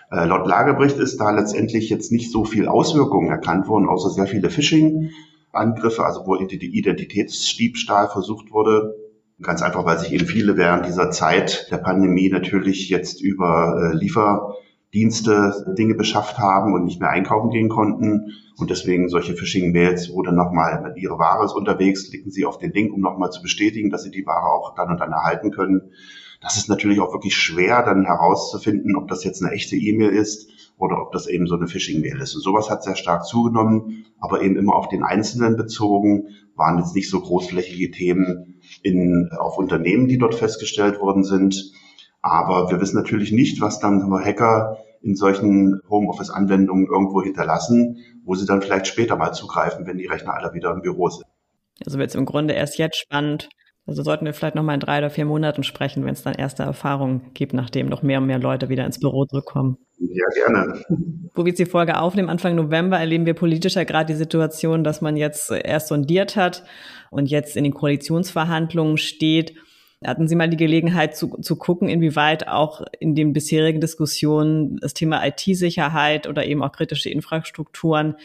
Äh, 0.10 0.26
laut 0.26 0.48
Lagebericht 0.48 0.98
ist 0.98 1.18
da 1.18 1.32
letztendlich 1.32 1.90
jetzt 1.90 2.12
nicht 2.12 2.32
so 2.32 2.44
viel 2.44 2.68
Auswirkungen 2.68 3.30
erkannt 3.30 3.68
worden, 3.68 3.88
außer 3.88 4.10
sehr 4.10 4.26
viele 4.26 4.50
Phishing-Angriffe, 4.50 6.04
also 6.04 6.26
wo 6.26 6.36
Identitätsdiebstahl 6.36 8.10
versucht 8.10 8.52
wurde. 8.52 8.96
Ganz 9.42 9.62
einfach, 9.62 9.86
weil 9.86 10.00
sich 10.00 10.14
eben 10.14 10.26
viele 10.26 10.58
während 10.58 10.86
dieser 10.86 11.12
Zeit 11.12 11.68
der 11.72 11.78
Pandemie 11.78 12.30
natürlich 12.30 12.90
jetzt 12.90 13.22
über 13.22 13.92
äh, 13.94 13.96
Liefer 13.96 14.56
Dienste 14.94 15.76
Dinge 15.78 15.96
beschafft 15.96 16.40
haben 16.40 16.74
und 16.74 16.86
nicht 16.86 17.00
mehr 17.00 17.10
einkaufen 17.10 17.52
gehen 17.52 17.70
konnten. 17.70 18.34
Und 18.58 18.70
deswegen 18.70 19.10
solche 19.10 19.36
Phishing-Mails, 19.36 20.12
wo 20.14 20.24
dann 20.24 20.36
nochmal 20.36 20.94
ihre 20.96 21.20
Ware 21.20 21.46
ist 21.46 21.54
unterwegs, 21.54 22.10
klicken 22.10 22.32
sie 22.32 22.46
auf 22.46 22.58
den 22.58 22.72
Link, 22.72 22.94
um 22.94 23.02
nochmal 23.02 23.30
zu 23.30 23.42
bestätigen, 23.42 23.92
dass 23.92 24.04
sie 24.04 24.12
die 24.12 24.26
Ware 24.26 24.48
auch 24.48 24.74
dann 24.76 24.90
und 24.90 25.00
dann 25.00 25.12
erhalten 25.12 25.52
können. 25.52 25.92
Das 26.42 26.58
ist 26.58 26.70
natürlich 26.70 27.00
auch 27.00 27.14
wirklich 27.14 27.36
schwer, 27.36 27.84
dann 27.84 28.06
herauszufinden, 28.06 28.96
ob 28.96 29.08
das 29.08 29.24
jetzt 29.24 29.44
eine 29.44 29.54
echte 29.54 29.76
E-Mail 29.76 30.10
ist 30.10 30.50
oder 30.78 31.02
ob 31.02 31.12
das 31.12 31.28
eben 31.28 31.48
so 31.48 31.56
eine 31.56 31.68
Phishing-Mail 31.68 32.22
ist. 32.22 32.36
Und 32.36 32.42
sowas 32.42 32.70
hat 32.70 32.84
sehr 32.84 32.96
stark 32.96 33.26
zugenommen, 33.26 34.06
aber 34.20 34.42
eben 34.42 34.58
immer 34.58 34.76
auf 34.76 34.88
den 34.90 35.04
Einzelnen 35.04 35.58
bezogen, 35.58 36.30
waren 36.56 36.78
jetzt 36.80 36.96
nicht 36.96 37.10
so 37.10 37.20
großflächige 37.20 37.92
Themen 37.92 38.60
in, 38.84 39.30
auf 39.38 39.58
Unternehmen, 39.58 40.08
die 40.08 40.18
dort 40.18 40.36
festgestellt 40.36 41.00
worden 41.00 41.24
sind. 41.24 41.72
Aber 42.22 42.70
wir 42.72 42.80
wissen 42.80 42.96
natürlich 42.96 43.32
nicht, 43.32 43.62
was 43.62 43.80
dann 43.80 44.12
Hacker 44.24 44.78
in 45.02 45.16
solchen 45.16 45.82
Homeoffice-Anwendungen 45.90 46.88
irgendwo 46.88 47.22
hinterlassen, 47.22 47.98
wo 48.24 48.36
sie 48.36 48.46
dann 48.46 48.62
vielleicht 48.62 48.88
später 48.88 49.16
mal 49.16 49.32
zugreifen, 49.32 49.86
wenn 49.88 49.98
die 49.98 50.08
Rechner 50.08 50.34
alle 50.34 50.54
wieder 50.54 50.72
im 50.72 50.82
Büro 50.82 51.10
sind. 51.10 51.26
Also 51.86 52.00
wird 52.00 52.10
es 52.10 52.16
im 52.16 52.26
Grunde 52.26 52.54
erst 52.56 52.78
jetzt 52.78 52.98
spannend. 52.98 53.50
Also 53.88 54.04
sollten 54.04 54.26
wir 54.26 54.34
vielleicht 54.34 54.56
noch 54.56 54.64
mal 54.64 54.74
in 54.74 54.82
drei 54.82 54.98
oder 54.98 55.10
vier 55.10 55.24
Monaten 55.24 55.64
sprechen, 55.64 56.04
wenn 56.04 56.12
es 56.12 56.22
dann 56.22 56.36
erste 56.36 56.62
Erfahrungen 56.64 57.32
gibt, 57.34 57.54
nachdem 57.54 57.88
noch 57.88 58.04
mehr 58.04 58.20
und 58.20 58.28
mehr 58.28 58.38
Leute 58.38 58.68
wieder 58.68 58.86
ins 58.86 59.00
Büro 59.00 59.26
zurückkommen. 59.26 59.78
Ja, 59.98 60.26
gerne. 60.36 60.84
Wo 61.34 61.46
wir 61.46 61.50
jetzt 61.50 61.60
die 61.60 61.66
Folge 61.66 62.00
aufnehmen, 62.00 62.30
Anfang 62.30 62.56
November, 62.56 63.00
erleben 63.00 63.26
wir 63.26 63.34
politisch 63.34 63.76
ja 63.76 63.86
gerade 63.86 64.12
die 64.14 64.18
Situation, 64.18 64.84
dass 64.84 65.00
man 65.00 65.16
jetzt 65.16 65.50
erst 65.52 65.88
sondiert 65.88 66.36
hat 66.36 66.66
und 67.12 67.28
jetzt 67.28 67.56
in 67.56 67.64
den 67.64 67.74
Koalitionsverhandlungen 67.74 68.98
steht. 68.98 69.56
Hatten 70.06 70.28
Sie 70.28 70.36
mal 70.36 70.50
die 70.50 70.58
Gelegenheit 70.58 71.16
zu, 71.16 71.38
zu 71.42 71.56
gucken, 71.56 71.88
inwieweit 71.88 72.48
auch 72.48 72.82
in 73.00 73.16
den 73.16 73.34
bisherigen 73.34 73.82
Diskussionen 73.82 74.78
das 74.78 74.94
Thema 74.94 75.26
IT-Sicherheit 75.26 76.28
oder 76.28 76.46
eben 76.46 76.62
auch 76.62 76.74
kritische 76.74 77.10
Infrastrukturen, 77.10 78.16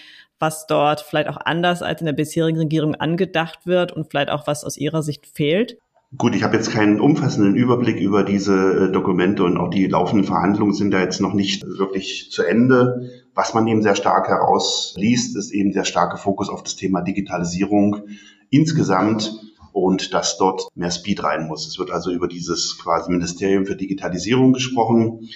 was 0.42 0.66
dort 0.66 1.00
vielleicht 1.00 1.28
auch 1.28 1.38
anders 1.42 1.82
als 1.82 2.00
in 2.00 2.06
der 2.06 2.12
bisherigen 2.12 2.58
Regierung 2.58 2.96
angedacht 2.96 3.60
wird 3.64 3.92
und 3.92 4.10
vielleicht 4.10 4.28
auch 4.28 4.46
was 4.46 4.64
aus 4.64 4.76
Ihrer 4.76 5.02
Sicht 5.02 5.26
fehlt? 5.26 5.78
Gut, 6.18 6.34
ich 6.34 6.42
habe 6.42 6.56
jetzt 6.56 6.70
keinen 6.70 7.00
umfassenden 7.00 7.54
Überblick 7.54 7.98
über 7.98 8.22
diese 8.22 8.88
äh, 8.88 8.92
Dokumente 8.92 9.44
und 9.44 9.56
auch 9.56 9.70
die 9.70 9.86
laufenden 9.86 10.26
Verhandlungen 10.26 10.74
sind 10.74 10.90
da 10.90 11.00
jetzt 11.00 11.22
noch 11.22 11.32
nicht 11.32 11.64
wirklich 11.64 12.30
zu 12.30 12.42
Ende. 12.42 13.08
Was 13.34 13.54
man 13.54 13.66
eben 13.66 13.80
sehr 13.80 13.94
stark 13.94 14.28
herausliest, 14.28 15.36
ist 15.36 15.52
eben 15.52 15.72
der 15.72 15.84
starke 15.84 16.18
Fokus 16.18 16.50
auf 16.50 16.62
das 16.62 16.76
Thema 16.76 17.00
Digitalisierung 17.00 18.08
insgesamt 18.50 19.32
und 19.72 20.12
dass 20.12 20.36
dort 20.36 20.68
mehr 20.74 20.90
Speed 20.90 21.24
rein 21.24 21.46
muss. 21.46 21.66
Es 21.66 21.78
wird 21.78 21.90
also 21.90 22.10
über 22.10 22.28
dieses 22.28 22.78
quasi 22.78 23.10
Ministerium 23.10 23.64
für 23.64 23.76
Digitalisierung 23.76 24.52
gesprochen. 24.52 25.30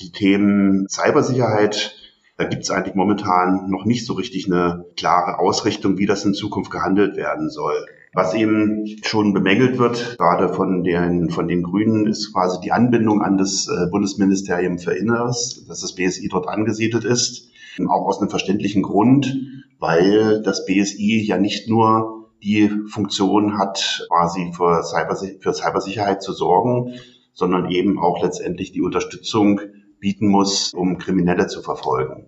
Die 0.00 0.12
Themen 0.12 0.86
Cybersicherheit, 0.88 1.94
da 2.42 2.48
gibt 2.48 2.64
es 2.64 2.70
eigentlich 2.70 2.96
momentan 2.96 3.70
noch 3.70 3.84
nicht 3.84 4.04
so 4.04 4.14
richtig 4.14 4.46
eine 4.46 4.84
klare 4.96 5.38
Ausrichtung, 5.38 5.96
wie 5.98 6.06
das 6.06 6.24
in 6.24 6.34
Zukunft 6.34 6.72
gehandelt 6.72 7.16
werden 7.16 7.50
soll. 7.50 7.86
Was 8.14 8.34
eben 8.34 8.84
schon 9.04 9.32
bemängelt 9.32 9.78
wird, 9.78 10.18
gerade 10.18 10.52
von 10.52 10.82
den, 10.82 11.30
von 11.30 11.46
den 11.46 11.62
Grünen, 11.62 12.08
ist 12.08 12.32
quasi 12.32 12.58
die 12.60 12.72
Anbindung 12.72 13.22
an 13.22 13.38
das 13.38 13.68
äh, 13.68 13.88
Bundesministerium 13.90 14.78
für 14.78 14.92
Inneres, 14.92 15.64
dass 15.68 15.80
das 15.82 15.94
BSI 15.94 16.28
dort 16.28 16.48
angesiedelt 16.48 17.04
ist. 17.04 17.48
Auch 17.88 18.06
aus 18.06 18.20
einem 18.20 18.28
verständlichen 18.28 18.82
Grund, 18.82 19.64
weil 19.78 20.42
das 20.42 20.66
BSI 20.66 21.24
ja 21.24 21.38
nicht 21.38 21.68
nur 21.68 22.28
die 22.42 22.70
Funktion 22.88 23.56
hat, 23.56 24.04
quasi 24.10 24.52
für, 24.52 24.82
Cyber, 24.82 25.14
für 25.14 25.54
Cybersicherheit 25.54 26.22
zu 26.22 26.32
sorgen, 26.32 26.94
sondern 27.32 27.70
eben 27.70 28.00
auch 28.00 28.20
letztendlich 28.20 28.72
die 28.72 28.82
Unterstützung 28.82 29.60
bieten 30.02 30.26
muss, 30.26 30.74
um 30.74 30.98
Kriminelle 30.98 31.46
zu 31.46 31.62
verfolgen. 31.62 32.26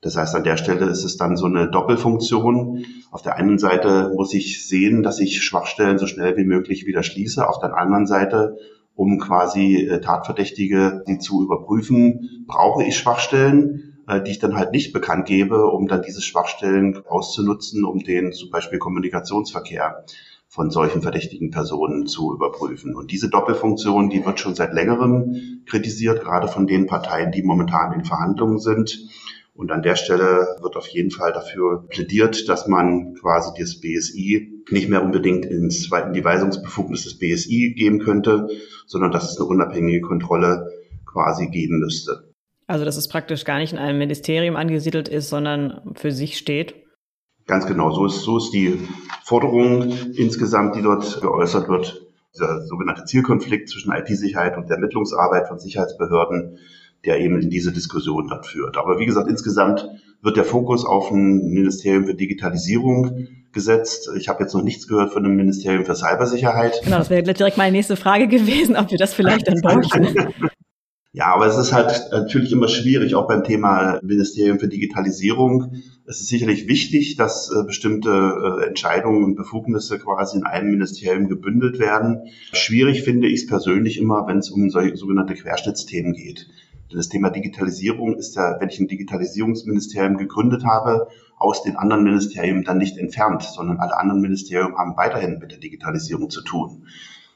Das 0.00 0.16
heißt, 0.16 0.34
an 0.34 0.44
der 0.44 0.56
Stelle 0.56 0.86
ist 0.86 1.04
es 1.04 1.18
dann 1.18 1.36
so 1.36 1.44
eine 1.44 1.68
Doppelfunktion. 1.68 2.86
Auf 3.10 3.20
der 3.20 3.36
einen 3.36 3.58
Seite 3.58 4.12
muss 4.14 4.32
ich 4.32 4.66
sehen, 4.66 5.02
dass 5.02 5.18
ich 5.18 5.42
Schwachstellen 5.42 5.98
so 5.98 6.06
schnell 6.06 6.38
wie 6.38 6.44
möglich 6.44 6.86
wieder 6.86 7.02
schließe. 7.02 7.46
Auf 7.46 7.58
der 7.58 7.76
anderen 7.76 8.06
Seite, 8.06 8.56
um 8.94 9.18
quasi 9.18 9.86
äh, 9.86 10.00
Tatverdächtige, 10.00 11.04
die 11.06 11.18
zu 11.18 11.42
überprüfen, 11.42 12.46
brauche 12.46 12.84
ich 12.84 12.96
Schwachstellen. 12.96 13.90
Äh, 14.10 14.22
die 14.22 14.32
ich 14.32 14.38
dann 14.38 14.56
halt 14.56 14.72
nicht 14.72 14.92
bekannt 14.92 15.26
gebe, 15.26 15.66
um 15.66 15.86
dann 15.86 16.02
diese 16.02 16.22
Schwachstellen 16.22 17.02
auszunutzen, 17.08 17.84
um 17.84 18.00
den 18.00 18.32
zum 18.32 18.50
Beispiel 18.50 18.78
Kommunikationsverkehr 18.78 20.04
von 20.50 20.70
solchen 20.72 21.00
verdächtigen 21.00 21.52
Personen 21.52 22.06
zu 22.06 22.34
überprüfen. 22.34 22.96
Und 22.96 23.12
diese 23.12 23.30
Doppelfunktion, 23.30 24.10
die 24.10 24.26
wird 24.26 24.40
schon 24.40 24.56
seit 24.56 24.72
längerem 24.72 25.62
kritisiert, 25.64 26.22
gerade 26.24 26.48
von 26.48 26.66
den 26.66 26.88
Parteien, 26.88 27.30
die 27.30 27.44
momentan 27.44 27.92
in 27.92 28.04
Verhandlungen 28.04 28.58
sind. 28.58 28.98
Und 29.54 29.70
an 29.70 29.82
der 29.82 29.94
Stelle 29.94 30.56
wird 30.60 30.74
auf 30.74 30.88
jeden 30.88 31.12
Fall 31.12 31.32
dafür 31.32 31.86
plädiert, 31.88 32.48
dass 32.48 32.66
man 32.66 33.14
quasi 33.14 33.50
das 33.60 33.80
BSI 33.80 34.64
nicht 34.70 34.88
mehr 34.88 35.04
unbedingt 35.04 35.46
ins, 35.46 35.88
in 35.92 36.12
die 36.14 36.24
Weisungsbefugnis 36.24 37.04
des 37.04 37.18
BSI 37.18 37.74
geben 37.76 38.00
könnte, 38.00 38.48
sondern 38.86 39.12
dass 39.12 39.30
es 39.30 39.38
eine 39.38 39.46
unabhängige 39.46 40.00
Kontrolle 40.00 40.72
quasi 41.06 41.46
geben 41.46 41.78
müsste. 41.78 42.32
Also, 42.66 42.84
dass 42.84 42.96
es 42.96 43.08
praktisch 43.08 43.44
gar 43.44 43.58
nicht 43.58 43.72
in 43.72 43.78
einem 43.78 43.98
Ministerium 43.98 44.56
angesiedelt 44.56 45.08
ist, 45.08 45.28
sondern 45.28 45.94
für 45.94 46.10
sich 46.10 46.38
steht. 46.38 46.74
Ganz 47.50 47.66
genau, 47.66 47.90
so 47.90 48.06
ist, 48.06 48.20
so 48.20 48.38
ist 48.38 48.52
die 48.52 48.78
Forderung 49.24 49.92
insgesamt, 50.14 50.76
die 50.76 50.82
dort 50.82 51.20
geäußert 51.20 51.68
wird. 51.68 52.06
Dieser 52.32 52.64
sogenannte 52.64 53.04
Zielkonflikt 53.06 53.68
zwischen 53.68 53.90
IT-Sicherheit 53.90 54.56
und 54.56 54.68
der 54.68 54.76
Ermittlungsarbeit 54.76 55.48
von 55.48 55.58
Sicherheitsbehörden, 55.58 56.58
der 57.04 57.18
eben 57.18 57.40
in 57.40 57.50
diese 57.50 57.72
Diskussion 57.72 58.28
dann 58.28 58.44
führt. 58.44 58.76
Aber 58.76 59.00
wie 59.00 59.06
gesagt, 59.06 59.28
insgesamt 59.28 59.88
wird 60.22 60.36
der 60.36 60.44
Fokus 60.44 60.86
auf 60.86 61.10
ein 61.10 61.50
Ministerium 61.50 62.06
für 62.06 62.14
Digitalisierung 62.14 63.26
gesetzt. 63.50 64.08
Ich 64.16 64.28
habe 64.28 64.44
jetzt 64.44 64.54
noch 64.54 64.62
nichts 64.62 64.86
gehört 64.86 65.12
von 65.12 65.24
einem 65.24 65.34
Ministerium 65.34 65.84
für 65.84 65.96
Cybersicherheit. 65.96 66.80
Genau, 66.84 66.98
das 66.98 67.10
wäre 67.10 67.24
direkt 67.24 67.56
meine 67.56 67.72
nächste 67.72 67.96
Frage 67.96 68.28
gewesen, 68.28 68.76
ob 68.76 68.92
wir 68.92 68.98
das 68.98 69.12
vielleicht 69.12 69.48
dann 69.48 69.60
bräuchten. 69.60 70.14
Ja, 71.12 71.34
aber 71.34 71.46
es 71.46 71.56
ist 71.56 71.72
halt 71.72 72.08
natürlich 72.12 72.52
immer 72.52 72.68
schwierig, 72.68 73.16
auch 73.16 73.26
beim 73.26 73.42
Thema 73.42 73.98
Ministerium 74.00 74.60
für 74.60 74.68
Digitalisierung. 74.68 75.82
Es 76.06 76.20
ist 76.20 76.28
sicherlich 76.28 76.68
wichtig, 76.68 77.16
dass 77.16 77.50
äh, 77.50 77.64
bestimmte 77.64 78.10
äh, 78.10 78.66
Entscheidungen 78.68 79.24
und 79.24 79.34
Befugnisse 79.34 79.98
quasi 79.98 80.38
in 80.38 80.44
einem 80.44 80.70
Ministerium 80.70 81.28
gebündelt 81.28 81.80
werden. 81.80 82.30
Schwierig 82.52 83.02
finde 83.02 83.26
ich 83.26 83.40
es 83.40 83.46
persönlich 83.48 83.98
immer, 83.98 84.28
wenn 84.28 84.38
es 84.38 84.50
um 84.50 84.70
solche 84.70 84.96
sogenannte 84.96 85.34
Querschnittsthemen 85.34 86.12
geht. 86.12 86.46
Denn 86.90 86.98
das 86.98 87.08
Thema 87.08 87.30
Digitalisierung 87.30 88.14
ist 88.14 88.36
ja, 88.36 88.60
wenn 88.60 88.68
ich 88.68 88.78
ein 88.78 88.86
Digitalisierungsministerium 88.86 90.16
gegründet 90.16 90.64
habe, 90.64 91.08
aus 91.38 91.64
den 91.64 91.74
anderen 91.74 92.04
Ministerien 92.04 92.62
dann 92.62 92.78
nicht 92.78 92.98
entfernt, 92.98 93.42
sondern 93.42 93.78
alle 93.78 93.96
anderen 93.96 94.20
Ministerien 94.20 94.76
haben 94.76 94.96
weiterhin 94.96 95.40
mit 95.40 95.50
der 95.50 95.58
Digitalisierung 95.58 96.30
zu 96.30 96.42
tun 96.42 96.86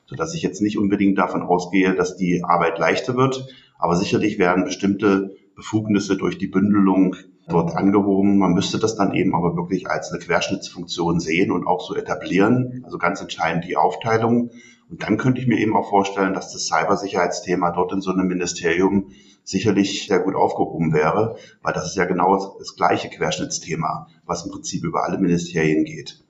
sodass 0.07 0.35
ich 0.35 0.43
jetzt 0.43 0.61
nicht 0.61 0.79
unbedingt 0.79 1.19
davon 1.19 1.43
ausgehe, 1.43 1.95
dass 1.95 2.17
die 2.17 2.45
Arbeit 2.45 2.79
leichter 2.79 3.17
wird. 3.17 3.49
Aber 3.85 3.97
sicherlich 3.97 4.39
werden 4.39 4.65
bestimmte 4.65 5.37
Befugnisse 5.57 6.17
durch 6.17 6.39
die 6.39 6.47
Bündelung 6.47 7.17
dort 7.49 7.77
angehoben. 7.77 8.39
Man 8.39 8.55
müsste 8.55 8.79
das 8.79 8.97
dann 8.97 9.13
eben 9.13 9.35
aber 9.35 9.57
wirklich 9.57 9.91
als 9.91 10.11
eine 10.11 10.21
Querschnittsfunktion 10.21 11.21
sehen 11.21 11.51
und 11.51 11.67
auch 11.67 11.87
so 11.87 11.95
etablieren. 11.95 12.81
Also 12.87 12.97
ganz 12.97 13.21
entscheidend 13.21 13.67
die 13.67 13.77
Aufteilung. 13.77 14.53
Und 14.89 15.03
dann 15.03 15.19
könnte 15.19 15.43
ich 15.43 15.47
mir 15.47 15.59
eben 15.59 15.77
auch 15.77 15.91
vorstellen, 15.91 16.33
dass 16.33 16.51
das 16.51 16.67
Cybersicherheitsthema 16.67 17.73
dort 17.73 17.93
in 17.93 18.01
so 18.01 18.11
einem 18.11 18.27
Ministerium 18.27 19.09
sicherlich 19.43 20.07
sehr 20.07 20.21
gut 20.21 20.35
aufgehoben 20.35 20.95
wäre, 20.95 21.37
weil 21.61 21.75
das 21.75 21.89
ist 21.89 21.97
ja 21.97 22.07
genau 22.07 22.57
das 22.59 22.77
gleiche 22.77 23.11
Querschnittsthema, 23.11 24.07
was 24.25 24.47
im 24.47 24.51
Prinzip 24.51 24.83
über 24.83 25.05
alle 25.05 25.19
Ministerien 25.19 25.85
geht. 25.85 26.25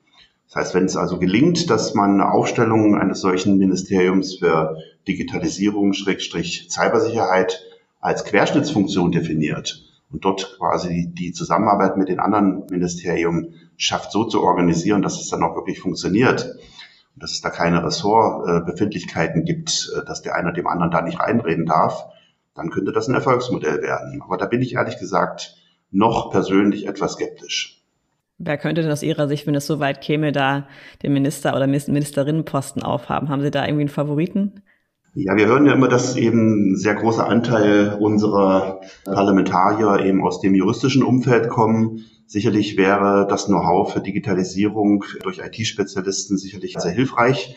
Das 0.46 0.56
heißt, 0.56 0.74
wenn 0.74 0.84
es 0.84 0.96
also 0.96 1.18
gelingt, 1.18 1.70
dass 1.70 1.94
man 1.94 2.20
eine 2.20 2.30
Aufstellung 2.30 2.96
eines 2.96 3.20
solchen 3.20 3.58
Ministeriums 3.58 4.36
für 4.36 4.76
Digitalisierung, 5.08 5.92
Schrägstrich 5.92 6.68
Cybersicherheit 6.70 7.62
als 8.00 8.24
Querschnittsfunktion 8.24 9.12
definiert 9.12 9.82
und 10.12 10.24
dort 10.24 10.56
quasi 10.58 11.10
die 11.12 11.32
Zusammenarbeit 11.32 11.96
mit 11.96 12.08
den 12.08 12.20
anderen 12.20 12.66
Ministerien 12.70 13.54
schafft, 13.76 14.12
so 14.12 14.24
zu 14.24 14.42
organisieren, 14.42 15.02
dass 15.02 15.20
es 15.20 15.28
dann 15.28 15.42
auch 15.42 15.56
wirklich 15.56 15.80
funktioniert 15.80 16.56
und 17.14 17.22
dass 17.22 17.32
es 17.32 17.40
da 17.40 17.50
keine 17.50 17.84
Ressortbefindlichkeiten 17.84 19.44
gibt, 19.44 19.90
äh, 19.96 20.04
dass 20.04 20.22
der 20.22 20.34
eine 20.34 20.52
dem 20.52 20.66
anderen 20.66 20.90
da 20.90 21.02
nicht 21.02 21.20
reinreden 21.20 21.66
darf, 21.66 22.06
dann 22.54 22.70
könnte 22.70 22.92
das 22.92 23.08
ein 23.08 23.14
Erfolgsmodell 23.14 23.82
werden. 23.82 24.22
Aber 24.22 24.36
da 24.36 24.46
bin 24.46 24.62
ich 24.62 24.74
ehrlich 24.74 24.98
gesagt 24.98 25.56
noch 25.90 26.30
persönlich 26.30 26.86
etwas 26.86 27.14
skeptisch. 27.14 27.83
Wer 28.38 28.58
könnte 28.58 28.82
denn 28.82 28.90
aus 28.90 29.02
Ihrer 29.02 29.28
Sicht, 29.28 29.46
wenn 29.46 29.54
es 29.54 29.66
so 29.66 29.78
weit 29.78 30.00
käme, 30.00 30.32
da 30.32 30.66
den 31.02 31.12
Minister- 31.12 31.54
oder 31.54 31.66
Ministerinnenposten 31.66 32.82
aufhaben? 32.82 33.28
Haben 33.28 33.42
Sie 33.42 33.50
da 33.50 33.64
irgendwie 33.64 33.82
einen 33.82 33.88
Favoriten? 33.88 34.62
Ja, 35.16 35.36
wir 35.36 35.46
hören 35.46 35.66
ja 35.66 35.74
immer, 35.74 35.86
dass 35.86 36.16
eben 36.16 36.72
ein 36.72 36.76
sehr 36.76 36.96
großer 36.96 37.28
Anteil 37.28 37.96
unserer 38.00 38.80
Parlamentarier 39.04 40.04
eben 40.04 40.24
aus 40.24 40.40
dem 40.40 40.56
juristischen 40.56 41.04
Umfeld 41.04 41.48
kommen. 41.48 42.04
Sicherlich 42.26 42.76
wäre 42.76 43.26
das 43.28 43.46
Know-how 43.46 43.92
für 43.92 44.00
Digitalisierung 44.00 45.04
durch 45.22 45.38
IT-Spezialisten 45.38 46.36
sicherlich 46.36 46.74
sehr 46.78 46.90
hilfreich, 46.90 47.54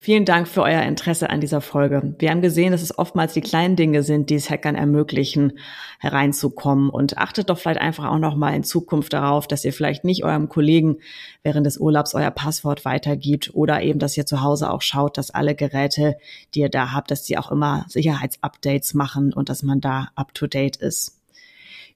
Vielen 0.04 0.26
Dank 0.26 0.50
für 0.50 0.63
euer 0.63 0.82
Interesse 0.82 1.30
an 1.30 1.39
dieser 1.39 1.62
Folge. 1.62 2.13
Wir 2.20 2.30
haben 2.30 2.42
gesehen, 2.42 2.74
dass 2.74 2.82
es 2.82 3.00
oftmals 3.00 3.32
die 3.32 3.39
kleinen 3.39 3.78
Dinge 3.78 4.04
sind, 4.04 4.30
die 4.30 4.36
es 4.36 4.50
Hackern 4.50 4.76
ermöglichen, 4.76 5.54
hereinzukommen. 5.98 6.89
Und 6.89 7.18
achtet 7.18 7.50
doch 7.50 7.58
vielleicht 7.58 7.80
einfach 7.80 8.12
auch 8.12 8.20
noch 8.20 8.36
mal 8.36 8.54
in 8.54 8.66
Zukunft 8.66 9.13
darauf, 9.13 9.48
dass 9.48 9.63
ihr 9.63 9.72
vielleicht 9.72 10.04
nicht 10.04 10.26
eurem 10.26 10.50
Kollegen 10.50 10.98
während 11.42 11.66
des 11.66 11.78
Urlaubs 11.78 12.16
euer 12.16 12.32
Passwort 12.32 12.84
weitergibt 12.84 13.52
oder 13.54 13.82
eben, 13.82 13.98
dass 13.98 14.18
ihr 14.18 14.26
zu 14.26 14.42
Hause 14.42 14.72
auch 14.72 14.82
schaut, 14.82 15.18
dass 15.18 15.32
alle 15.32 15.56
Geräte, 15.56 16.18
die 16.54 16.60
ihr 16.60 16.70
da 16.70 16.92
habt, 16.92 17.10
dass 17.10 17.24
die 17.24 17.38
auch 17.38 17.50
immer 17.50 17.86
Sicherheitsupdates 17.88 18.96
machen 18.96 19.32
und 19.32 19.48
dass 19.48 19.63
man 19.63 19.80
da 19.80 20.10
up 20.16 20.34
to 20.34 20.48
date 20.48 20.76
ist. 20.76 21.23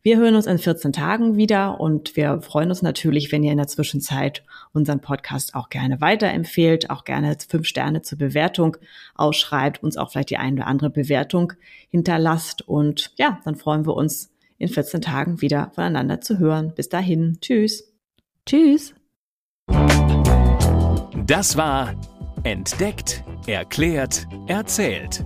Wir 0.04 0.18
hören 0.18 0.36
uns 0.36 0.46
in 0.46 0.58
14 0.58 0.94
Tagen 0.94 1.38
wieder 1.38 1.80
und 1.80 2.16
wir 2.16 2.42
freuen 2.42 2.70
uns 2.70 2.82
natürlich, 2.82 3.32
wenn 3.32 3.44
ihr 3.44 3.52
in 3.52 3.58
der 3.58 3.68
Zwischenzeit 3.68 4.44
unseren 4.72 5.02
Podcast 5.02 5.56
auch 5.56 5.70
gerne 5.70 6.02
weiterempfehlt, 6.02 6.90
auch 6.90 7.04
gerne 7.04 7.36
fünf 7.48 7.68
Sterne 7.68 8.02
zur 8.04 8.18
Bewertung 8.18 8.78
ausschreibt, 9.16 9.84
uns 9.84 9.98
auch 9.98 10.12
vielleicht 10.12 10.30
die 10.30 10.38
eine 10.38 10.58
oder 10.58 10.68
andere 10.68 10.90
Bewertung 10.90 11.54
hinterlasst 11.90 12.62
und 12.68 13.12
ja, 13.18 13.40
dann 13.44 13.56
freuen 13.56 13.86
wir 13.86 13.96
uns 13.96 14.32
in 14.58 14.70
14 14.70 15.02
Tagen 15.02 15.42
wieder 15.42 15.72
voneinander 15.76 16.22
zu 16.22 16.40
hören. 16.40 16.74
Bis 16.76 16.90
dahin, 16.90 17.38
tschüss. 17.42 17.94
Tschüss. 18.46 18.94
Das 21.26 21.58
war 21.58 21.94
Entdeckt, 22.44 23.24
Erklärt, 23.46 24.28
Erzählt 24.48 25.26